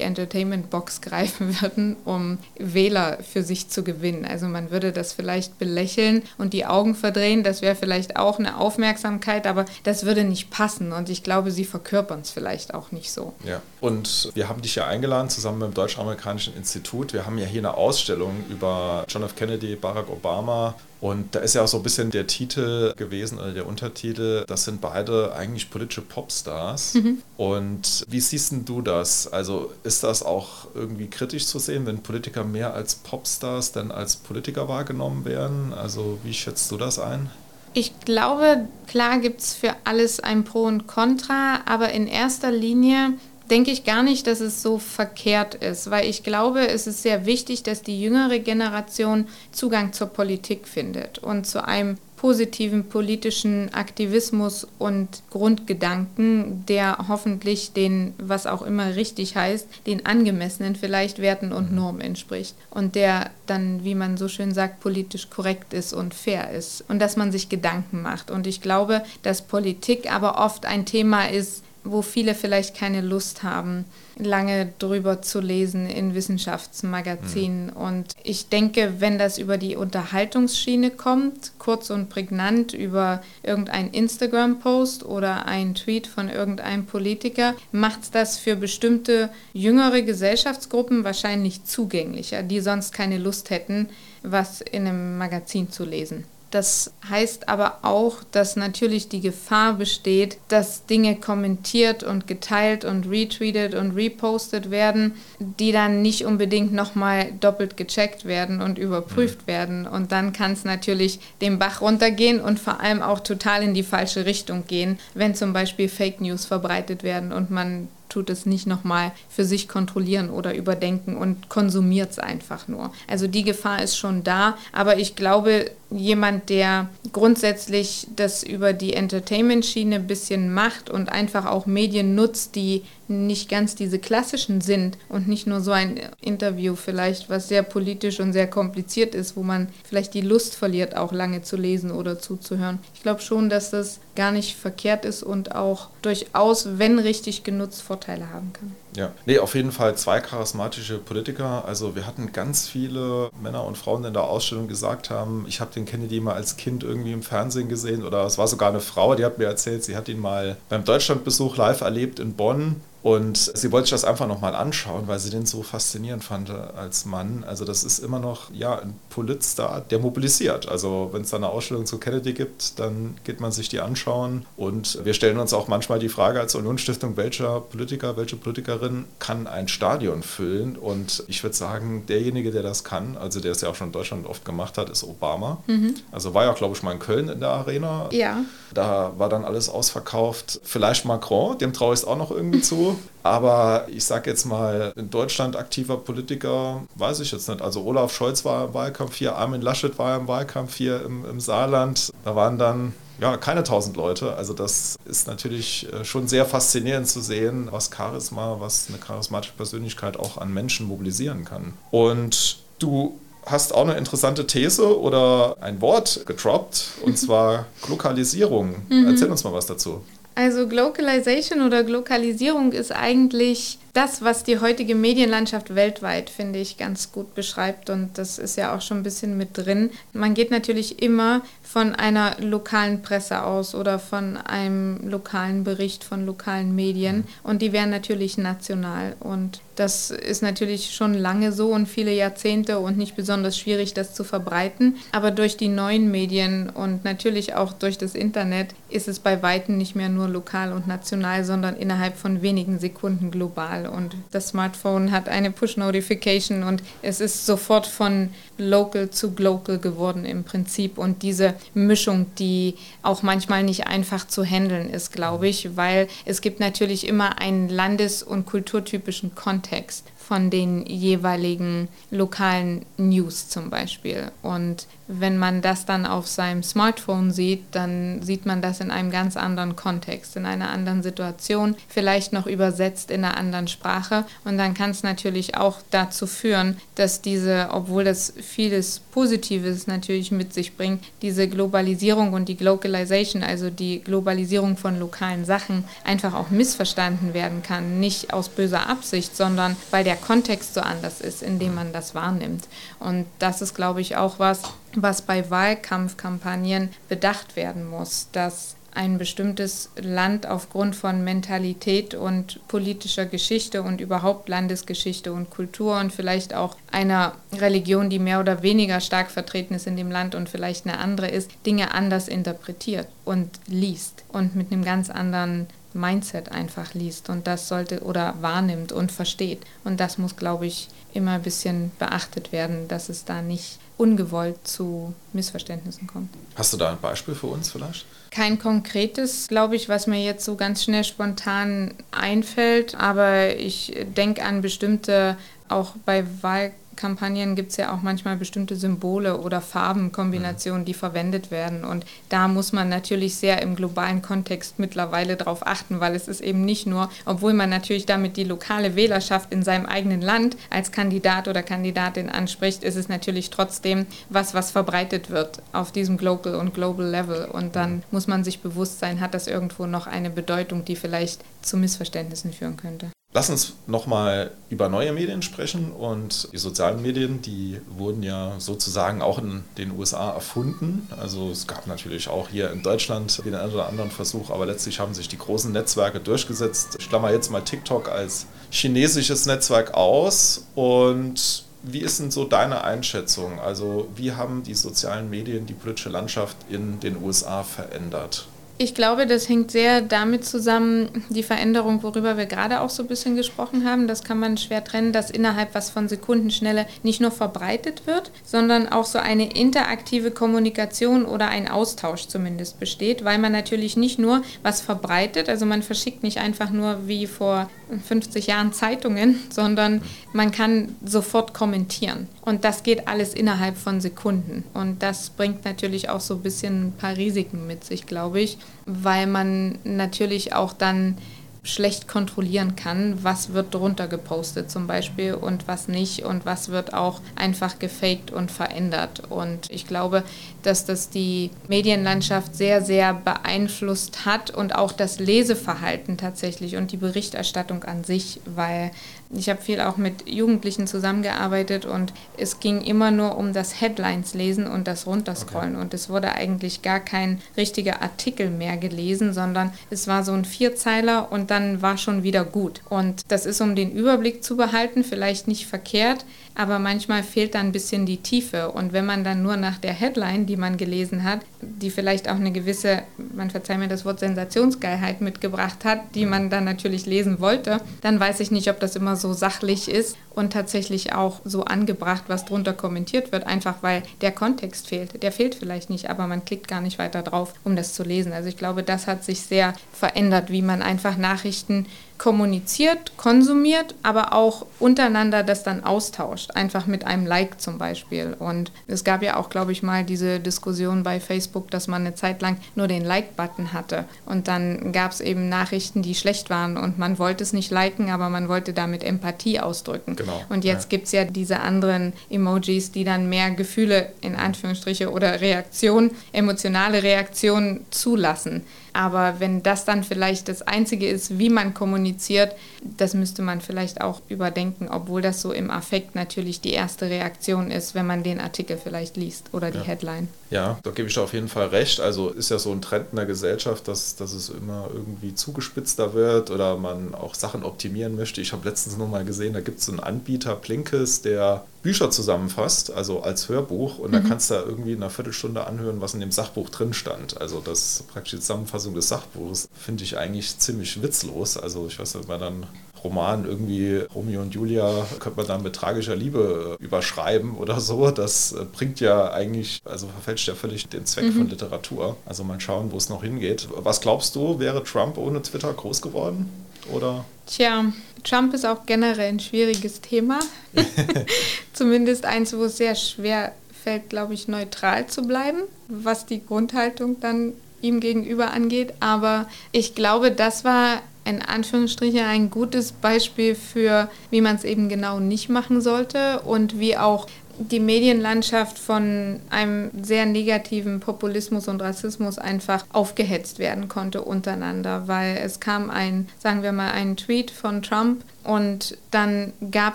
Entertainment-Box 0.00 1.02
greifen 1.02 1.56
würden, 1.60 1.96
um 2.04 2.38
Wähler 2.58 3.18
für 3.22 3.42
sich 3.42 3.68
zu 3.68 3.84
gewinnen. 3.84 4.24
Also 4.24 4.46
man 4.46 4.70
würde 4.70 4.90
das 4.90 5.12
vielleicht 5.12 5.58
belächeln 5.58 6.22
und 6.38 6.52
die 6.52 6.66
Augen 6.66 6.94
verdrehen. 6.94 7.44
Das 7.44 7.62
wäre 7.62 7.76
vielleicht 7.76 8.16
auch 8.16 8.38
eine 8.38 8.58
Aufmerksamkeit, 8.58 9.46
aber 9.46 9.66
das 9.84 10.04
würde 10.04 10.24
nicht 10.24 10.50
passen. 10.50 10.92
Und 10.92 11.08
ich 11.08 11.22
glaube, 11.22 11.50
sie 11.50 11.64
verkörpern 11.64 12.20
es 12.22 12.30
vielleicht 12.30 12.74
auch 12.74 12.90
nicht 12.90 13.12
so. 13.12 13.34
Ja, 13.44 13.60
und 13.80 14.30
wir 14.34 14.48
haben 14.48 14.62
dich 14.62 14.74
ja 14.74 14.86
eingeladen 14.86 15.28
zusammen 15.28 15.58
mit 15.58 15.68
dem 15.68 15.74
Deutsch-Amerikanischen 15.74 16.56
Institut. 16.56 17.12
Wir 17.12 17.26
haben 17.26 17.38
ja 17.38 17.46
hier 17.46 17.60
eine 17.60 17.74
Ausstellung 17.74 18.44
über 18.48 19.04
John 19.08 19.22
F. 19.22 19.36
Kennedy, 19.42 19.74
Barack 19.74 20.08
Obama. 20.08 20.76
Und 21.00 21.34
da 21.34 21.40
ist 21.40 21.54
ja 21.54 21.62
auch 21.64 21.68
so 21.68 21.78
ein 21.78 21.82
bisschen 21.82 22.12
der 22.12 22.28
Titel 22.28 22.94
gewesen 22.94 23.38
oder 23.38 23.50
der 23.50 23.66
Untertitel, 23.66 24.44
das 24.46 24.64
sind 24.64 24.80
beide 24.80 25.34
eigentlich 25.34 25.68
politische 25.68 26.02
Popstars. 26.02 26.94
Mhm. 26.94 27.22
Und 27.36 28.04
wie 28.08 28.20
siehst 28.20 28.54
du 28.66 28.82
das? 28.82 29.26
Also 29.26 29.72
ist 29.82 30.04
das 30.04 30.22
auch 30.22 30.68
irgendwie 30.76 31.08
kritisch 31.08 31.46
zu 31.46 31.58
sehen, 31.58 31.86
wenn 31.86 32.04
Politiker 32.04 32.44
mehr 32.44 32.72
als 32.72 32.94
Popstars 32.94 33.72
denn 33.72 33.90
als 33.90 34.14
Politiker 34.14 34.68
wahrgenommen 34.68 35.24
werden? 35.24 35.74
Also 35.74 36.20
wie 36.22 36.34
schätzt 36.34 36.70
du 36.70 36.76
das 36.76 37.00
ein? 37.00 37.28
Ich 37.74 37.98
glaube, 38.00 38.68
klar 38.86 39.18
gibt 39.18 39.40
es 39.40 39.54
für 39.54 39.74
alles 39.82 40.20
ein 40.20 40.44
Pro 40.44 40.64
und 40.64 40.86
Contra, 40.86 41.62
aber 41.66 41.90
in 41.90 42.06
erster 42.06 42.52
Linie 42.52 43.14
denke 43.50 43.70
ich 43.70 43.84
gar 43.84 44.02
nicht, 44.02 44.26
dass 44.26 44.40
es 44.40 44.62
so 44.62 44.78
verkehrt 44.78 45.54
ist, 45.54 45.90
weil 45.90 46.08
ich 46.08 46.22
glaube, 46.22 46.68
es 46.68 46.86
ist 46.86 47.02
sehr 47.02 47.26
wichtig, 47.26 47.62
dass 47.62 47.82
die 47.82 48.00
jüngere 48.00 48.38
Generation 48.38 49.26
Zugang 49.52 49.92
zur 49.92 50.08
Politik 50.08 50.66
findet 50.66 51.18
und 51.18 51.46
zu 51.46 51.64
einem 51.64 51.98
positiven 52.22 52.84
politischen 52.84 53.74
Aktivismus 53.74 54.64
und 54.78 55.08
Grundgedanken, 55.30 56.64
der 56.66 57.06
hoffentlich 57.08 57.72
den, 57.72 58.14
was 58.16 58.46
auch 58.46 58.62
immer 58.62 58.94
richtig 58.94 59.34
heißt, 59.34 59.66
den 59.88 60.06
angemessenen 60.06 60.76
vielleicht 60.76 61.18
Werten 61.18 61.52
und 61.52 61.72
Normen 61.72 62.00
entspricht 62.00 62.54
und 62.70 62.94
der 62.94 63.32
dann, 63.46 63.82
wie 63.82 63.96
man 63.96 64.16
so 64.16 64.28
schön 64.28 64.54
sagt, 64.54 64.78
politisch 64.78 65.30
korrekt 65.30 65.74
ist 65.74 65.92
und 65.92 66.14
fair 66.14 66.52
ist 66.52 66.84
und 66.86 67.00
dass 67.00 67.16
man 67.16 67.32
sich 67.32 67.48
Gedanken 67.48 68.02
macht. 68.02 68.30
Und 68.30 68.46
ich 68.46 68.60
glaube, 68.60 69.02
dass 69.24 69.42
Politik 69.42 70.08
aber 70.12 70.38
oft 70.38 70.64
ein 70.64 70.86
Thema 70.86 71.28
ist, 71.28 71.64
wo 71.84 72.02
viele 72.02 72.34
vielleicht 72.34 72.76
keine 72.76 73.00
Lust 73.00 73.42
haben, 73.42 73.84
lange 74.16 74.72
drüber 74.78 75.22
zu 75.22 75.40
lesen 75.40 75.88
in 75.88 76.14
Wissenschaftsmagazinen. 76.14 77.66
Mhm. 77.66 77.72
Und 77.72 78.12
ich 78.22 78.48
denke, 78.48 78.94
wenn 78.98 79.18
das 79.18 79.38
über 79.38 79.58
die 79.58 79.76
Unterhaltungsschiene 79.76 80.90
kommt, 80.90 81.52
kurz 81.58 81.90
und 81.90 82.08
prägnant 82.08 82.72
über 82.72 83.22
irgendein 83.42 83.90
Instagram-Post 83.90 85.04
oder 85.04 85.46
ein 85.46 85.74
Tweet 85.74 86.06
von 86.06 86.28
irgendeinem 86.28 86.86
Politiker, 86.86 87.54
macht 87.72 88.14
das 88.14 88.38
für 88.38 88.56
bestimmte 88.56 89.30
jüngere 89.52 90.02
Gesellschaftsgruppen 90.02 91.04
wahrscheinlich 91.04 91.64
zugänglicher, 91.64 92.42
die 92.42 92.60
sonst 92.60 92.92
keine 92.92 93.18
Lust 93.18 93.50
hätten, 93.50 93.88
was 94.22 94.60
in 94.60 94.86
einem 94.86 95.18
Magazin 95.18 95.70
zu 95.70 95.84
lesen. 95.84 96.24
Das 96.52 96.92
heißt 97.08 97.48
aber 97.48 97.78
auch, 97.80 98.18
dass 98.30 98.56
natürlich 98.56 99.08
die 99.08 99.22
Gefahr 99.22 99.72
besteht, 99.72 100.36
dass 100.48 100.84
Dinge 100.84 101.16
kommentiert 101.16 102.04
und 102.04 102.26
geteilt 102.26 102.84
und 102.84 103.08
retweetet 103.08 103.74
und 103.74 103.92
repostet 103.92 104.70
werden, 104.70 105.14
die 105.38 105.72
dann 105.72 106.02
nicht 106.02 106.26
unbedingt 106.26 106.74
nochmal 106.74 107.32
doppelt 107.40 107.78
gecheckt 107.78 108.26
werden 108.26 108.60
und 108.60 108.76
überprüft 108.76 109.42
mhm. 109.42 109.46
werden. 109.46 109.86
Und 109.86 110.12
dann 110.12 110.34
kann 110.34 110.52
es 110.52 110.66
natürlich 110.66 111.20
den 111.40 111.58
Bach 111.58 111.80
runtergehen 111.80 112.38
und 112.38 112.60
vor 112.60 112.80
allem 112.80 113.00
auch 113.00 113.20
total 113.20 113.62
in 113.62 113.72
die 113.72 113.82
falsche 113.82 114.26
Richtung 114.26 114.66
gehen, 114.66 114.98
wenn 115.14 115.34
zum 115.34 115.54
Beispiel 115.54 115.88
Fake 115.88 116.20
News 116.20 116.44
verbreitet 116.44 117.02
werden 117.02 117.32
und 117.32 117.50
man 117.50 117.88
tut 118.12 118.28
es 118.28 118.44
nicht 118.44 118.66
nochmal 118.66 119.12
für 119.30 119.44
sich 119.44 119.68
kontrollieren 119.68 120.28
oder 120.28 120.54
überdenken 120.54 121.16
und 121.16 121.48
konsumiert 121.48 122.10
es 122.10 122.18
einfach 122.18 122.68
nur. 122.68 122.92
Also 123.08 123.26
die 123.26 123.42
Gefahr 123.42 123.82
ist 123.82 123.96
schon 123.96 124.22
da, 124.22 124.58
aber 124.72 124.98
ich 124.98 125.16
glaube, 125.16 125.70
jemand, 125.94 126.48
der 126.48 126.88
grundsätzlich 127.12 128.06
das 128.16 128.42
über 128.42 128.72
die 128.72 128.94
Entertainment-Schiene 128.94 129.96
ein 129.96 130.06
bisschen 130.06 130.52
macht 130.52 130.90
und 130.90 131.10
einfach 131.10 131.46
auch 131.46 131.66
Medien 131.66 132.14
nutzt, 132.14 132.54
die 132.54 132.82
nicht 133.08 133.48
ganz 133.48 133.74
diese 133.74 133.98
klassischen 133.98 134.60
sind 134.60 134.96
und 135.08 135.28
nicht 135.28 135.46
nur 135.46 135.60
so 135.60 135.72
ein 135.72 136.00
Interview 136.20 136.74
vielleicht, 136.76 137.28
was 137.28 137.48
sehr 137.48 137.62
politisch 137.62 138.20
und 138.20 138.32
sehr 138.32 138.46
kompliziert 138.46 139.14
ist, 139.14 139.36
wo 139.36 139.42
man 139.42 139.68
vielleicht 139.84 140.14
die 140.14 140.20
Lust 140.22 140.54
verliert, 140.54 140.96
auch 140.96 141.12
lange 141.12 141.42
zu 141.42 141.56
lesen 141.56 141.90
oder 141.90 142.18
zuzuhören. 142.18 142.78
Ich 142.94 143.02
glaube 143.02 143.20
schon, 143.20 143.50
dass 143.50 143.70
das 143.70 144.00
gar 144.16 144.32
nicht 144.32 144.56
verkehrt 144.56 145.04
ist 145.04 145.22
und 145.22 145.54
auch 145.54 145.88
durchaus, 146.00 146.78
wenn 146.78 146.98
richtig 146.98 147.44
genutzt, 147.44 147.82
Vorteile 147.82 148.30
haben 148.30 148.52
kann. 148.52 148.74
Ja, 148.94 149.12
nee, 149.24 149.38
auf 149.38 149.54
jeden 149.54 149.72
Fall 149.72 149.96
zwei 149.96 150.20
charismatische 150.20 150.98
Politiker. 150.98 151.64
Also 151.66 151.96
wir 151.96 152.06
hatten 152.06 152.32
ganz 152.32 152.68
viele 152.68 153.30
Männer 153.42 153.64
und 153.64 153.78
Frauen 153.78 154.04
in 154.04 154.12
der 154.12 154.24
Ausstellung 154.24 154.68
gesagt 154.68 155.08
haben, 155.08 155.46
ich 155.48 155.60
habe 155.60 155.72
den 155.72 155.86
Kennedy 155.86 156.20
mal 156.20 156.34
als 156.34 156.56
Kind 156.56 156.84
irgendwie 156.84 157.12
im 157.12 157.22
Fernsehen 157.22 157.68
gesehen 157.68 158.04
oder 158.04 158.26
es 158.26 158.36
war 158.36 158.48
sogar 158.48 158.68
eine 158.68 158.80
Frau, 158.80 159.14
die 159.14 159.24
hat 159.24 159.38
mir 159.38 159.46
erzählt, 159.46 159.84
sie 159.84 159.96
hat 159.96 160.08
ihn 160.08 160.20
mal 160.20 160.56
beim 160.68 160.84
Deutschlandbesuch 160.84 161.56
live 161.56 161.80
erlebt 161.80 162.18
in 162.18 162.34
Bonn 162.34 162.80
und 163.02 163.36
sie 163.36 163.72
wollte 163.72 163.86
sich 163.86 163.90
das 163.90 164.04
einfach 164.04 164.28
nochmal 164.28 164.54
anschauen, 164.54 165.08
weil 165.08 165.18
sie 165.18 165.30
den 165.30 165.44
so 165.44 165.62
faszinierend 165.62 166.22
fand 166.22 166.50
als 166.50 167.04
Mann. 167.04 167.44
Also 167.44 167.64
das 167.64 167.82
ist 167.82 167.98
immer 167.98 168.20
noch 168.20 168.52
ja, 168.52 168.78
ein 168.78 168.94
Politstar, 169.10 169.80
der 169.80 169.98
mobilisiert. 169.98 170.68
Also 170.68 171.10
wenn 171.12 171.22
es 171.22 171.30
da 171.30 171.38
eine 171.38 171.48
Ausstellung 171.48 171.84
zu 171.84 171.98
Kennedy 171.98 172.32
gibt, 172.32 172.78
dann 172.78 173.16
geht 173.24 173.40
man 173.40 173.50
sich 173.50 173.68
die 173.68 173.80
anschauen. 173.80 174.46
Und 174.56 175.04
wir 175.04 175.14
stellen 175.14 175.38
uns 175.38 175.52
auch 175.52 175.66
manchmal 175.66 175.98
die 175.98 176.08
Frage 176.08 176.38
als 176.38 176.54
Unionsstiftung, 176.54 177.16
welcher 177.16 177.60
Politiker, 177.60 178.16
welche 178.16 178.36
Politikerin 178.36 179.06
kann 179.18 179.48
ein 179.48 179.66
Stadion 179.66 180.22
füllen? 180.22 180.76
Und 180.76 181.24
ich 181.26 181.42
würde 181.42 181.56
sagen, 181.56 182.04
derjenige, 182.06 182.52
der 182.52 182.62
das 182.62 182.84
kann, 182.84 183.16
also 183.16 183.40
der 183.40 183.50
es 183.50 183.62
ja 183.62 183.68
auch 183.68 183.74
schon 183.74 183.88
in 183.88 183.92
Deutschland 183.92 184.26
oft 184.26 184.44
gemacht 184.44 184.78
hat, 184.78 184.88
ist 184.88 185.02
Obama. 185.02 185.62
Mhm. 185.66 185.94
Also 186.12 186.34
war 186.34 186.44
ja, 186.44 186.52
glaube 186.52 186.76
ich, 186.76 186.84
mal 186.84 186.92
in 186.92 187.00
Köln 187.00 187.28
in 187.28 187.40
der 187.40 187.50
Arena. 187.50 188.08
Ja. 188.12 188.44
Da 188.74 189.12
war 189.18 189.28
dann 189.28 189.44
alles 189.44 189.68
ausverkauft. 189.68 190.60
Vielleicht 190.64 191.04
Macron, 191.04 191.58
dem 191.58 191.72
traue 191.72 191.94
ich 191.94 192.00
es 192.00 192.06
auch 192.06 192.16
noch 192.16 192.30
irgendwie 192.30 192.60
zu. 192.60 192.98
Aber 193.22 193.86
ich 193.88 194.04
sage 194.04 194.30
jetzt 194.30 194.46
mal, 194.46 194.92
in 194.96 195.10
Deutschland 195.10 195.56
aktiver 195.56 195.96
Politiker, 195.96 196.82
weiß 196.96 197.20
ich 197.20 197.32
jetzt 197.32 197.48
nicht. 197.48 197.62
Also 197.62 197.84
Olaf 197.84 198.12
Scholz 198.14 198.44
war 198.44 198.66
im 198.66 198.74
Wahlkampf 198.74 199.14
hier, 199.14 199.36
Armin 199.36 199.62
Laschet 199.62 199.98
war 199.98 200.16
im 200.16 200.26
Wahlkampf 200.26 200.74
hier 200.74 201.02
im, 201.02 201.24
im 201.24 201.40
Saarland. 201.40 202.10
Da 202.24 202.34
waren 202.34 202.58
dann 202.58 202.94
ja, 203.20 203.36
keine 203.36 203.62
tausend 203.62 203.96
Leute. 203.96 204.34
Also 204.34 204.52
das 204.52 204.96
ist 205.04 205.28
natürlich 205.28 205.92
äh, 205.92 206.04
schon 206.04 206.26
sehr 206.26 206.44
faszinierend 206.44 207.06
zu 207.06 207.20
sehen, 207.20 207.68
was 207.70 207.90
Charisma, 207.94 208.56
was 208.58 208.88
eine 208.88 208.98
charismatische 208.98 209.54
Persönlichkeit 209.54 210.18
auch 210.18 210.38
an 210.38 210.52
Menschen 210.52 210.88
mobilisieren 210.88 211.44
kann. 211.44 211.74
Und 211.92 212.58
du 212.80 213.20
hast 213.46 213.74
auch 213.74 213.82
eine 213.82 213.96
interessante 213.96 214.46
These 214.46 214.98
oder 214.98 215.56
ein 215.60 215.80
Wort 215.80 216.24
gedroppt, 216.26 216.84
und 217.04 217.18
zwar 217.18 217.66
Glokalisierung. 217.82 218.76
Mhm. 218.88 219.06
Erzähl 219.08 219.30
uns 219.30 219.44
mal 219.44 219.52
was 219.52 219.66
dazu. 219.66 220.02
Also 220.34 220.66
Glocalization 220.66 221.60
oder 221.60 221.84
Glokalisierung 221.84 222.72
ist 222.72 222.90
eigentlich 222.90 223.78
das, 223.92 224.22
was 224.22 224.42
die 224.42 224.58
heutige 224.58 224.94
Medienlandschaft 224.94 225.74
weltweit, 225.74 226.30
finde 226.30 226.58
ich, 226.58 226.78
ganz 226.78 227.12
gut 227.12 227.34
beschreibt. 227.34 227.90
Und 227.90 228.16
das 228.16 228.38
ist 228.38 228.56
ja 228.56 228.74
auch 228.74 228.80
schon 228.80 228.98
ein 228.98 229.02
bisschen 229.02 229.36
mit 229.36 229.50
drin. 229.58 229.90
Man 230.14 230.32
geht 230.32 230.50
natürlich 230.50 231.02
immer 231.02 231.42
von 231.62 231.94
einer 231.94 232.36
lokalen 232.40 233.02
Presse 233.02 233.44
aus 233.44 233.74
oder 233.74 233.98
von 233.98 234.38
einem 234.38 235.08
lokalen 235.08 235.62
Bericht 235.64 236.04
von 236.04 236.24
lokalen 236.24 236.74
Medien. 236.74 237.24
Und 237.42 237.60
die 237.60 237.72
wären 237.72 237.90
natürlich 237.90 238.38
national. 238.38 239.14
Und 239.20 239.60
das 239.76 240.10
ist 240.10 240.42
natürlich 240.42 240.94
schon 240.94 241.14
lange 241.14 241.52
so 241.52 241.72
und 241.72 241.86
viele 241.86 242.12
Jahrzehnte 242.12 242.78
und 242.78 242.98
nicht 242.98 243.16
besonders 243.16 243.58
schwierig, 243.58 243.94
das 243.94 244.14
zu 244.14 244.24
verbreiten. 244.24 244.96
Aber 245.12 245.30
durch 245.30 245.56
die 245.56 245.68
neuen 245.68 246.10
Medien 246.10 246.70
und 246.70 247.04
natürlich 247.04 247.54
auch 247.54 247.72
durch 247.72 247.98
das 247.98 248.14
Internet 248.14 248.74
ist 248.90 249.08
es 249.08 249.18
bei 249.18 249.42
weitem 249.42 249.78
nicht 249.78 249.96
mehr 249.96 250.08
nur 250.08 250.28
lokal 250.28 250.72
und 250.72 250.86
national, 250.86 251.44
sondern 251.44 251.76
innerhalb 251.76 252.16
von 252.16 252.42
wenigen 252.42 252.78
Sekunden 252.78 253.30
global. 253.30 253.81
Und 253.86 254.16
das 254.30 254.48
Smartphone 254.48 255.12
hat 255.12 255.28
eine 255.28 255.50
Push-Notification 255.50 256.62
und 256.62 256.82
es 257.02 257.20
ist 257.20 257.46
sofort 257.46 257.86
von 257.86 258.30
local 258.58 259.10
zu 259.10 259.32
global 259.32 259.78
geworden 259.78 260.24
im 260.24 260.44
Prinzip. 260.44 260.98
Und 260.98 261.22
diese 261.22 261.54
Mischung, 261.74 262.26
die 262.38 262.74
auch 263.02 263.22
manchmal 263.22 263.62
nicht 263.62 263.86
einfach 263.86 264.26
zu 264.26 264.44
handeln 264.44 264.90
ist, 264.90 265.12
glaube 265.12 265.48
ich, 265.48 265.76
weil 265.76 266.08
es 266.24 266.40
gibt 266.40 266.60
natürlich 266.60 267.06
immer 267.06 267.38
einen 267.38 267.68
landes- 267.68 268.22
und 268.22 268.46
kulturtypischen 268.46 269.34
Kontext 269.34 270.06
von 270.32 270.50
den 270.50 270.86
jeweiligen 270.86 271.88
lokalen 272.10 272.86
News 272.96 273.48
zum 273.48 273.68
Beispiel. 273.70 274.30
Und 274.40 274.86
wenn 275.06 275.36
man 275.36 275.60
das 275.60 275.84
dann 275.84 276.06
auf 276.06 276.26
seinem 276.26 276.62
Smartphone 276.62 277.32
sieht, 277.32 277.64
dann 277.72 278.22
sieht 278.22 278.46
man 278.46 278.62
das 278.62 278.80
in 278.80 278.90
einem 278.90 279.10
ganz 279.10 279.36
anderen 279.36 279.76
Kontext, 279.76 280.36
in 280.36 280.46
einer 280.46 280.70
anderen 280.70 281.02
Situation, 281.02 281.76
vielleicht 281.88 282.32
noch 282.32 282.46
übersetzt 282.46 283.10
in 283.10 283.24
einer 283.24 283.36
anderen 283.36 283.68
Sprache. 283.68 284.24
Und 284.44 284.56
dann 284.56 284.72
kann 284.74 284.90
es 284.90 285.02
natürlich 285.02 285.56
auch 285.56 285.78
dazu 285.90 286.26
führen, 286.26 286.78
dass 286.94 287.20
diese, 287.20 287.68
obwohl 287.70 288.04
das 288.04 288.32
vieles 288.52 289.00
Positives 289.00 289.86
natürlich 289.86 290.30
mit 290.30 290.52
sich 290.52 290.76
bringt, 290.76 291.02
diese 291.22 291.48
Globalisierung 291.48 292.34
und 292.34 292.48
die 292.48 292.56
Globalization, 292.56 293.42
also 293.42 293.70
die 293.70 294.02
Globalisierung 294.02 294.76
von 294.76 294.98
lokalen 294.98 295.44
Sachen, 295.44 295.84
einfach 296.04 296.34
auch 296.34 296.50
missverstanden 296.50 297.34
werden 297.34 297.62
kann. 297.62 297.98
Nicht 297.98 298.32
aus 298.32 298.48
böser 298.50 298.88
Absicht, 298.88 299.36
sondern 299.36 299.76
weil 299.90 300.04
der 300.04 300.16
Kontext 300.16 300.74
so 300.74 300.80
anders 300.80 301.20
ist, 301.20 301.42
in 301.42 301.58
dem 301.58 301.74
man 301.74 301.92
das 301.92 302.14
wahrnimmt. 302.14 302.68
Und 303.00 303.26
das 303.38 303.62
ist, 303.62 303.74
glaube 303.74 304.00
ich, 304.00 304.16
auch 304.16 304.38
was, 304.38 304.60
was 304.94 305.22
bei 305.22 305.48
Wahlkampfkampagnen 305.50 306.90
bedacht 307.08 307.56
werden 307.56 307.88
muss, 307.88 308.28
dass 308.32 308.76
ein 308.94 309.18
bestimmtes 309.18 309.90
Land 310.00 310.46
aufgrund 310.46 310.94
von 310.96 311.24
Mentalität 311.24 312.14
und 312.14 312.60
politischer 312.68 313.26
Geschichte 313.26 313.82
und 313.82 314.00
überhaupt 314.00 314.48
Landesgeschichte 314.48 315.32
und 315.32 315.50
Kultur 315.50 315.98
und 315.98 316.12
vielleicht 316.12 316.54
auch 316.54 316.76
einer 316.90 317.34
Religion, 317.52 318.10
die 318.10 318.18
mehr 318.18 318.40
oder 318.40 318.62
weniger 318.62 319.00
stark 319.00 319.30
vertreten 319.30 319.74
ist 319.74 319.86
in 319.86 319.96
dem 319.96 320.10
Land 320.10 320.34
und 320.34 320.48
vielleicht 320.48 320.86
eine 320.86 320.98
andere 320.98 321.28
ist, 321.28 321.50
Dinge 321.64 321.94
anders 321.94 322.28
interpretiert 322.28 323.08
und 323.24 323.48
liest 323.66 324.24
und 324.28 324.54
mit 324.56 324.72
einem 324.72 324.84
ganz 324.84 325.10
anderen 325.10 325.66
Mindset 325.94 326.50
einfach 326.50 326.94
liest 326.94 327.28
und 327.28 327.46
das 327.46 327.68
sollte 327.68 328.00
oder 328.00 328.34
wahrnimmt 328.40 328.92
und 328.92 329.12
versteht. 329.12 329.62
Und 329.84 330.00
das 330.00 330.18
muss, 330.18 330.36
glaube 330.36 330.66
ich, 330.66 330.88
immer 331.12 331.32
ein 331.32 331.42
bisschen 331.42 331.92
beachtet 331.98 332.52
werden, 332.52 332.88
dass 332.88 333.08
es 333.08 333.24
da 333.24 333.42
nicht 333.42 333.78
ungewollt 333.98 334.66
zu 334.66 335.14
Missverständnissen 335.32 336.06
kommt. 336.06 336.30
Hast 336.54 336.72
du 336.72 336.76
da 336.76 336.90
ein 336.90 337.00
Beispiel 337.00 337.34
für 337.34 337.48
uns 337.48 337.70
vielleicht? 337.70 338.06
Kein 338.34 338.58
konkretes, 338.58 339.46
glaube 339.46 339.76
ich, 339.76 339.90
was 339.90 340.06
mir 340.06 340.24
jetzt 340.24 340.46
so 340.46 340.56
ganz 340.56 340.82
schnell 340.82 341.04
spontan 341.04 341.92
einfällt, 342.12 342.94
aber 342.94 343.56
ich 343.56 343.94
denke 344.16 344.42
an 344.42 344.62
bestimmte, 344.62 345.36
auch 345.68 345.94
bei 346.06 346.24
Wahl 346.40 346.72
Kampagnen 347.02 347.56
gibt 347.56 347.72
es 347.72 347.78
ja 347.78 347.92
auch 347.92 348.00
manchmal 348.00 348.36
bestimmte 348.36 348.76
Symbole 348.76 349.40
oder 349.40 349.60
Farbenkombinationen, 349.60 350.84
die 350.84 350.94
verwendet 350.94 351.50
werden. 351.50 351.84
Und 351.84 352.06
da 352.28 352.46
muss 352.46 352.72
man 352.72 352.88
natürlich 352.88 353.34
sehr 353.34 353.60
im 353.60 353.74
globalen 353.74 354.22
Kontext 354.22 354.78
mittlerweile 354.78 355.36
darauf 355.36 355.66
achten, 355.66 355.98
weil 355.98 356.14
es 356.14 356.28
ist 356.28 356.40
eben 356.40 356.64
nicht 356.64 356.86
nur, 356.86 357.10
obwohl 357.24 357.54
man 357.54 357.70
natürlich 357.70 358.06
damit 358.06 358.36
die 358.36 358.44
lokale 358.44 358.94
Wählerschaft 358.94 359.52
in 359.52 359.64
seinem 359.64 359.86
eigenen 359.86 360.20
Land 360.20 360.56
als 360.70 360.92
Kandidat 360.92 361.48
oder 361.48 361.64
Kandidatin 361.64 362.28
anspricht, 362.28 362.84
ist 362.84 362.94
es 362.94 363.08
natürlich 363.08 363.50
trotzdem 363.50 364.06
was, 364.28 364.54
was 364.54 364.70
verbreitet 364.70 365.28
wird 365.28 365.60
auf 365.72 365.90
diesem 365.90 366.16
Global 366.16 366.54
und 366.54 366.72
Global 366.72 367.06
Level. 367.06 367.46
Und 367.46 367.74
dann 367.74 368.04
muss 368.12 368.28
man 368.28 368.44
sich 368.44 368.60
bewusst 368.60 369.00
sein, 369.00 369.20
hat 369.20 369.34
das 369.34 369.48
irgendwo 369.48 369.86
noch 369.86 370.06
eine 370.06 370.30
Bedeutung, 370.30 370.84
die 370.84 370.94
vielleicht 370.94 371.40
zu 371.62 371.76
Missverständnissen 371.76 372.52
führen 372.52 372.76
könnte. 372.76 373.10
Lass 373.34 373.48
uns 373.48 373.72
nochmal 373.86 374.50
über 374.68 374.90
neue 374.90 375.12
Medien 375.12 375.40
sprechen 375.40 375.90
und 375.90 376.52
die 376.52 376.58
sozialen 376.58 377.00
Medien, 377.00 377.40
die 377.40 377.80
wurden 377.88 378.22
ja 378.22 378.52
sozusagen 378.58 379.22
auch 379.22 379.38
in 379.38 379.64
den 379.78 379.96
USA 379.96 380.32
erfunden. 380.32 381.08
Also 381.18 381.50
es 381.50 381.66
gab 381.66 381.86
natürlich 381.86 382.28
auch 382.28 382.50
hier 382.50 382.70
in 382.70 382.82
Deutschland 382.82 383.42
den 383.46 383.54
einen 383.54 383.72
oder 383.72 383.88
anderen 383.88 384.10
Versuch, 384.10 384.50
aber 384.50 384.66
letztlich 384.66 385.00
haben 385.00 385.14
sich 385.14 385.28
die 385.28 385.38
großen 385.38 385.72
Netzwerke 385.72 386.20
durchgesetzt. 386.20 386.96
Ich 386.98 387.08
klammer 387.08 387.32
jetzt 387.32 387.50
mal 387.50 387.62
TikTok 387.62 388.10
als 388.10 388.44
chinesisches 388.70 389.46
Netzwerk 389.46 389.94
aus 389.94 390.66
und 390.74 391.64
wie 391.82 392.00
ist 392.00 392.20
denn 392.20 392.30
so 392.30 392.44
deine 392.44 392.84
Einschätzung? 392.84 393.58
Also 393.60 394.08
wie 394.14 394.32
haben 394.32 394.62
die 394.62 394.74
sozialen 394.74 395.30
Medien 395.30 395.64
die 395.64 395.72
politische 395.72 396.10
Landschaft 396.10 396.56
in 396.68 397.00
den 397.00 397.22
USA 397.22 397.62
verändert? 397.62 398.46
Ich 398.78 398.94
glaube, 398.94 399.26
das 399.26 399.48
hängt 399.48 399.70
sehr 399.70 400.00
damit 400.00 400.44
zusammen, 400.44 401.24
die 401.28 401.42
Veränderung, 401.42 402.02
worüber 402.02 402.36
wir 402.36 402.46
gerade 402.46 402.80
auch 402.80 402.90
so 402.90 403.02
ein 403.04 403.06
bisschen 403.06 403.36
gesprochen 403.36 403.84
haben. 403.84 404.08
Das 404.08 404.24
kann 404.24 404.40
man 404.40 404.56
schwer 404.56 404.82
trennen, 404.82 405.12
dass 405.12 405.30
innerhalb 405.30 405.74
was 405.74 405.90
von 405.90 406.08
Sekundenschnelle 406.08 406.86
nicht 407.02 407.20
nur 407.20 407.30
verbreitet 407.30 408.06
wird, 408.06 408.32
sondern 408.44 408.88
auch 408.88 409.04
so 409.04 409.18
eine 409.18 409.52
interaktive 409.52 410.30
Kommunikation 410.30 411.26
oder 411.26 411.48
ein 411.48 411.68
Austausch 411.68 412.26
zumindest 412.26 412.80
besteht, 412.80 413.24
weil 413.24 413.38
man 413.38 413.52
natürlich 413.52 413.96
nicht 413.96 414.18
nur 414.18 414.42
was 414.62 414.80
verbreitet, 414.80 415.48
also 415.48 415.66
man 415.66 415.82
verschickt 415.82 416.22
nicht 416.22 416.38
einfach 416.38 416.70
nur 416.70 417.06
wie 417.06 417.26
vor 417.26 417.68
50 418.08 418.46
Jahren 418.46 418.72
Zeitungen, 418.72 419.38
sondern 419.50 420.02
man 420.32 420.50
kann 420.50 420.96
sofort 421.04 421.54
kommentieren. 421.54 422.26
Und 422.40 422.64
das 422.64 422.82
geht 422.82 423.06
alles 423.06 423.34
innerhalb 423.34 423.76
von 423.76 424.00
Sekunden. 424.00 424.64
Und 424.74 425.02
das 425.02 425.30
bringt 425.30 425.64
natürlich 425.64 426.08
auch 426.08 426.20
so 426.20 426.34
ein 426.34 426.42
bisschen 426.42 426.88
ein 426.88 426.92
paar 426.92 427.16
Risiken 427.16 427.66
mit 427.66 427.84
sich, 427.84 428.06
glaube 428.06 428.40
ich 428.40 428.58
weil 428.86 429.26
man 429.26 429.78
natürlich 429.84 430.54
auch 430.54 430.72
dann 430.72 431.16
schlecht 431.64 432.08
kontrollieren 432.08 432.74
kann, 432.74 433.22
was 433.22 433.52
wird 433.52 433.72
drunter 433.72 434.08
gepostet 434.08 434.70
zum 434.70 434.88
Beispiel 434.88 435.34
und 435.34 435.68
was 435.68 435.86
nicht 435.86 436.24
und 436.24 436.44
was 436.44 436.70
wird 436.70 436.92
auch 436.92 437.20
einfach 437.36 437.78
gefaked 437.78 438.32
und 438.32 438.50
verändert. 438.50 439.22
Und 439.30 439.70
ich 439.70 439.86
glaube, 439.86 440.24
dass 440.64 440.86
das 440.86 441.10
die 441.10 441.50
Medienlandschaft 441.68 442.56
sehr, 442.56 442.82
sehr 442.82 443.14
beeinflusst 443.14 444.26
hat 444.26 444.50
und 444.50 444.74
auch 444.74 444.90
das 444.90 445.20
Leseverhalten 445.20 446.16
tatsächlich 446.16 446.76
und 446.76 446.90
die 446.90 446.96
Berichterstattung 446.96 447.84
an 447.84 448.02
sich, 448.02 448.40
weil 448.44 448.90
ich 449.34 449.48
habe 449.48 449.62
viel 449.62 449.80
auch 449.80 449.96
mit 449.96 450.28
Jugendlichen 450.28 450.86
zusammengearbeitet 450.86 451.86
und 451.86 452.12
es 452.36 452.60
ging 452.60 452.82
immer 452.82 453.10
nur 453.10 453.38
um 453.38 453.52
das 453.52 453.80
Headlines 453.80 454.34
lesen 454.34 454.66
und 454.66 454.86
das 454.86 455.06
runterscrollen. 455.06 455.74
Okay. 455.74 455.82
Und 455.82 455.94
es 455.94 456.10
wurde 456.10 456.32
eigentlich 456.32 456.82
gar 456.82 457.00
kein 457.00 457.40
richtiger 457.56 458.02
Artikel 458.02 458.50
mehr 458.50 458.76
gelesen, 458.76 459.32
sondern 459.32 459.72
es 459.90 460.06
war 460.06 460.22
so 460.22 460.32
ein 460.32 460.44
Vierzeiler 460.44 461.32
und 461.32 461.50
dann 461.52 461.82
war 461.82 461.98
schon 461.98 462.22
wieder 462.22 462.44
gut. 462.44 462.80
Und 462.88 463.30
das 463.30 463.44
ist, 463.44 463.60
um 463.60 463.76
den 463.76 463.92
Überblick 463.92 464.42
zu 464.42 464.56
behalten, 464.56 465.04
vielleicht 465.04 465.48
nicht 465.48 465.66
verkehrt, 465.66 466.24
aber 466.54 466.78
manchmal 466.78 467.22
fehlt 467.22 467.54
da 467.54 467.60
ein 467.60 467.72
bisschen 467.72 468.06
die 468.06 468.18
Tiefe. 468.18 468.70
Und 468.70 468.92
wenn 468.92 469.06
man 469.06 469.24
dann 469.24 469.42
nur 469.42 469.56
nach 469.56 469.78
der 469.78 469.92
Headline, 469.92 470.46
die 470.46 470.56
man 470.56 470.76
gelesen 470.76 471.24
hat, 471.24 471.40
die 471.60 471.90
vielleicht 471.90 472.28
auch 472.28 472.36
eine 472.36 472.52
gewisse, 472.52 473.02
man 473.34 473.50
verzeiht 473.50 473.78
mir 473.78 473.88
das 473.88 474.04
Wort 474.04 474.20
Sensationsgeilheit 474.20 475.20
mitgebracht 475.20 475.84
hat, 475.84 476.14
die 476.14 476.26
man 476.26 476.50
dann 476.50 476.64
natürlich 476.64 477.06
lesen 477.06 477.40
wollte, 477.40 477.80
dann 478.00 478.20
weiß 478.20 478.40
ich 478.40 478.50
nicht, 478.50 478.68
ob 478.68 478.80
das 478.80 478.96
immer 478.96 479.16
so 479.16 479.32
sachlich 479.32 479.88
ist 479.88 480.16
und 480.34 480.52
tatsächlich 480.52 481.14
auch 481.14 481.40
so 481.44 481.64
angebracht, 481.64 482.24
was 482.28 482.44
drunter 482.44 482.72
kommentiert 482.72 483.32
wird, 483.32 483.46
einfach 483.46 483.76
weil 483.82 484.02
der 484.20 484.32
Kontext 484.32 484.88
fehlt. 484.88 485.22
Der 485.22 485.32
fehlt 485.32 485.54
vielleicht 485.54 485.90
nicht, 485.90 486.10
aber 486.10 486.26
man 486.26 486.44
klickt 486.44 486.68
gar 486.68 486.80
nicht 486.80 486.98
weiter 486.98 487.22
drauf, 487.22 487.54
um 487.64 487.76
das 487.76 487.94
zu 487.94 488.02
lesen. 488.02 488.32
Also 488.32 488.48
ich 488.48 488.56
glaube, 488.56 488.82
das 488.82 489.06
hat 489.06 489.24
sich 489.24 489.42
sehr 489.42 489.74
verändert, 489.92 490.50
wie 490.50 490.62
man 490.62 490.82
einfach 490.82 491.16
Nachrichten 491.16 491.86
kommuniziert, 492.18 493.16
konsumiert, 493.16 493.94
aber 494.02 494.32
auch 494.32 494.66
untereinander 494.78 495.42
das 495.42 495.64
dann 495.64 495.82
austauscht, 495.82 496.52
einfach 496.52 496.86
mit 496.86 497.04
einem 497.04 497.26
Like 497.26 497.60
zum 497.60 497.78
Beispiel. 497.78 498.36
Und 498.38 498.70
es 498.86 499.02
gab 499.02 499.22
ja 499.22 499.36
auch, 499.36 499.50
glaube 499.50 499.72
ich, 499.72 499.82
mal 499.82 500.04
diese 500.04 500.38
Diskussion 500.38 501.02
bei 501.02 501.18
Facebook, 501.18 501.70
dass 501.70 501.88
man 501.88 502.02
eine 502.02 502.14
Zeit 502.14 502.40
lang 502.40 502.58
nur 502.74 502.86
den 502.86 503.04
Like-Button 503.04 503.72
hatte. 503.72 504.04
Und 504.24 504.46
dann 504.46 504.92
gab 504.92 505.12
es 505.12 505.20
eben 505.20 505.48
Nachrichten, 505.48 506.02
die 506.02 506.14
schlecht 506.14 506.48
waren 506.48 506.76
und 506.76 506.98
man 506.98 507.18
wollte 507.18 507.42
es 507.42 507.52
nicht 507.52 507.70
liken, 507.70 508.10
aber 508.10 508.28
man 508.28 508.48
wollte 508.48 508.72
damit 508.72 509.02
Empathie 509.02 509.58
ausdrücken. 509.58 510.14
Genau. 510.14 510.42
Und 510.48 510.64
jetzt 510.64 510.84
ja. 510.84 510.88
gibt 510.90 511.06
es 511.06 511.12
ja 511.12 511.24
diese 511.24 511.60
anderen 511.60 512.12
Emojis, 512.30 512.92
die 512.92 513.04
dann 513.04 513.28
mehr 513.28 513.50
Gefühle 513.50 514.12
in 514.20 514.36
Anführungsstriche 514.36 515.10
oder 515.10 515.40
Reaktionen, 515.40 516.12
emotionale 516.32 517.02
Reaktionen 517.02 517.84
zulassen. 517.90 518.62
Aber 518.92 519.40
wenn 519.40 519.62
das 519.62 519.84
dann 519.84 520.04
vielleicht 520.04 520.48
das 520.48 520.62
Einzige 520.62 521.08
ist, 521.08 521.38
wie 521.38 521.48
man 521.48 521.72
kommuniziert, 521.72 522.54
das 522.82 523.14
müsste 523.14 523.42
man 523.42 523.60
vielleicht 523.60 524.00
auch 524.00 524.20
überdenken, 524.28 524.88
obwohl 524.90 525.22
das 525.22 525.40
so 525.40 525.52
im 525.52 525.70
Affekt 525.70 526.14
natürlich 526.14 526.60
die 526.60 526.72
erste 526.72 527.08
Reaktion 527.08 527.70
ist, 527.70 527.94
wenn 527.94 528.06
man 528.06 528.22
den 528.22 528.40
Artikel 528.40 528.76
vielleicht 528.76 529.16
liest 529.16 529.48
oder 529.52 529.70
die 529.70 529.78
ja. 529.78 529.84
Headline. 529.84 530.28
Ja, 530.52 530.78
da 530.82 530.90
gebe 530.90 531.08
ich 531.08 531.18
auf 531.18 531.32
jeden 531.32 531.48
Fall 531.48 531.68
recht. 531.68 531.98
Also 532.00 532.28
ist 532.28 532.50
ja 532.50 532.58
so 532.58 532.72
ein 532.72 532.82
Trend 532.82 533.06
in 533.10 533.16
der 533.16 533.24
Gesellschaft, 533.24 533.88
dass, 533.88 534.16
dass 534.16 534.34
es 534.34 534.50
immer 534.50 534.90
irgendwie 534.92 535.34
zugespitzter 535.34 536.12
wird 536.12 536.50
oder 536.50 536.76
man 536.76 537.14
auch 537.14 537.34
Sachen 537.34 537.62
optimieren 537.62 538.16
möchte. 538.16 538.42
Ich 538.42 538.52
habe 538.52 538.68
letztens 538.68 538.98
noch 538.98 539.08
mal 539.08 539.24
gesehen, 539.24 539.54
da 539.54 539.60
gibt 539.60 539.80
es 539.80 539.88
einen 539.88 539.98
Anbieter, 539.98 540.54
Plinkes, 540.54 541.22
der 541.22 541.64
Bücher 541.82 542.10
zusammenfasst, 542.10 542.92
also 542.92 543.22
als 543.22 543.48
Hörbuch. 543.48 543.98
Und 543.98 544.10
mhm. 544.10 544.12
da 544.12 544.20
kannst 544.20 544.50
du 544.50 544.54
irgendwie 544.54 544.92
in 544.92 545.02
einer 545.02 545.08
Viertelstunde 545.08 545.66
anhören, 545.66 546.02
was 546.02 546.12
in 546.12 546.20
dem 546.20 546.32
Sachbuch 546.32 546.68
drin 546.68 546.92
stand. 546.92 547.40
Also 547.40 547.60
das 547.64 548.04
praktisch 548.12 548.32
die 548.32 548.40
Zusammenfassung 548.40 548.92
des 548.94 549.08
Sachbuchs. 549.08 549.70
Finde 549.72 550.04
ich 550.04 550.18
eigentlich 550.18 550.58
ziemlich 550.58 551.02
witzlos. 551.02 551.56
Also 551.56 551.86
ich 551.86 551.98
weiß 551.98 552.14
nicht, 552.14 552.28
wenn 552.28 552.38
man 552.38 552.60
dann 552.60 552.66
Roman 553.04 553.44
irgendwie 553.44 554.02
Romeo 554.14 554.42
und 554.42 554.54
Julia 554.54 555.06
könnte 555.18 555.38
man 555.38 555.46
dann 555.46 555.62
mit 555.62 555.74
tragischer 555.74 556.16
Liebe 556.16 556.76
äh, 556.80 556.84
überschreiben 556.84 557.56
oder 557.56 557.80
so. 557.80 558.10
Das 558.10 558.52
äh, 558.52 558.64
bringt 558.64 559.00
ja 559.00 559.32
eigentlich, 559.32 559.80
also 559.84 560.06
verfälscht 560.08 560.48
ja 560.48 560.54
völlig 560.54 560.88
den 560.88 561.06
Zweck 561.06 561.26
mhm. 561.26 561.32
von 561.32 561.48
Literatur. 561.48 562.16
Also 562.26 562.44
mal 562.44 562.60
schauen, 562.60 562.92
wo 562.92 562.96
es 562.96 563.08
noch 563.08 563.22
hingeht. 563.22 563.68
Was 563.76 564.00
glaubst 564.00 564.36
du, 564.36 564.58
wäre 564.58 564.82
Trump 564.84 565.18
ohne 565.18 565.42
Twitter 565.42 565.72
groß 565.72 566.02
geworden? 566.02 566.50
Oder? 566.92 567.24
Tja, 567.46 567.84
Trump 568.24 568.54
ist 568.54 568.66
auch 568.66 568.86
generell 568.86 569.28
ein 569.28 569.40
schwieriges 569.40 570.00
Thema. 570.00 570.40
Zumindest 571.72 572.24
eins, 572.24 572.56
wo 572.56 572.64
es 572.64 572.76
sehr 572.76 572.94
schwer 572.94 573.52
fällt, 573.82 574.10
glaube 574.10 574.34
ich, 574.34 574.48
neutral 574.48 575.06
zu 575.06 575.22
bleiben, 575.22 575.62
was 575.88 576.26
die 576.26 576.44
Grundhaltung 576.44 577.20
dann 577.20 577.52
ihm 577.80 578.00
gegenüber 578.00 578.52
angeht. 578.52 578.94
Aber 579.00 579.48
ich 579.72 579.94
glaube, 579.94 580.30
das 580.30 580.64
war 580.64 581.02
in 581.24 581.42
Anführungsstrichen 581.42 582.20
ein 582.20 582.50
gutes 582.50 582.92
Beispiel 582.92 583.54
für, 583.54 584.10
wie 584.30 584.40
man 584.40 584.56
es 584.56 584.64
eben 584.64 584.88
genau 584.88 585.20
nicht 585.20 585.48
machen 585.48 585.80
sollte 585.80 586.40
und 586.40 586.78
wie 586.78 586.96
auch 586.96 587.26
die 587.58 587.80
Medienlandschaft 587.80 588.78
von 588.78 589.40
einem 589.50 589.90
sehr 590.02 590.26
negativen 590.26 591.00
Populismus 591.00 591.68
und 591.68 591.82
Rassismus 591.82 592.38
einfach 592.38 592.84
aufgehetzt 592.92 593.58
werden 593.58 593.88
konnte 593.88 594.22
untereinander, 594.22 595.06
weil 595.06 595.36
es 595.36 595.60
kam 595.60 595.90
ein, 595.90 596.28
sagen 596.38 596.62
wir 596.62 596.72
mal, 596.72 596.92
ein 596.92 597.16
Tweet 597.16 597.50
von 597.50 597.82
Trump, 597.82 598.24
und 598.44 598.96
dann 599.12 599.52
gab 599.70 599.94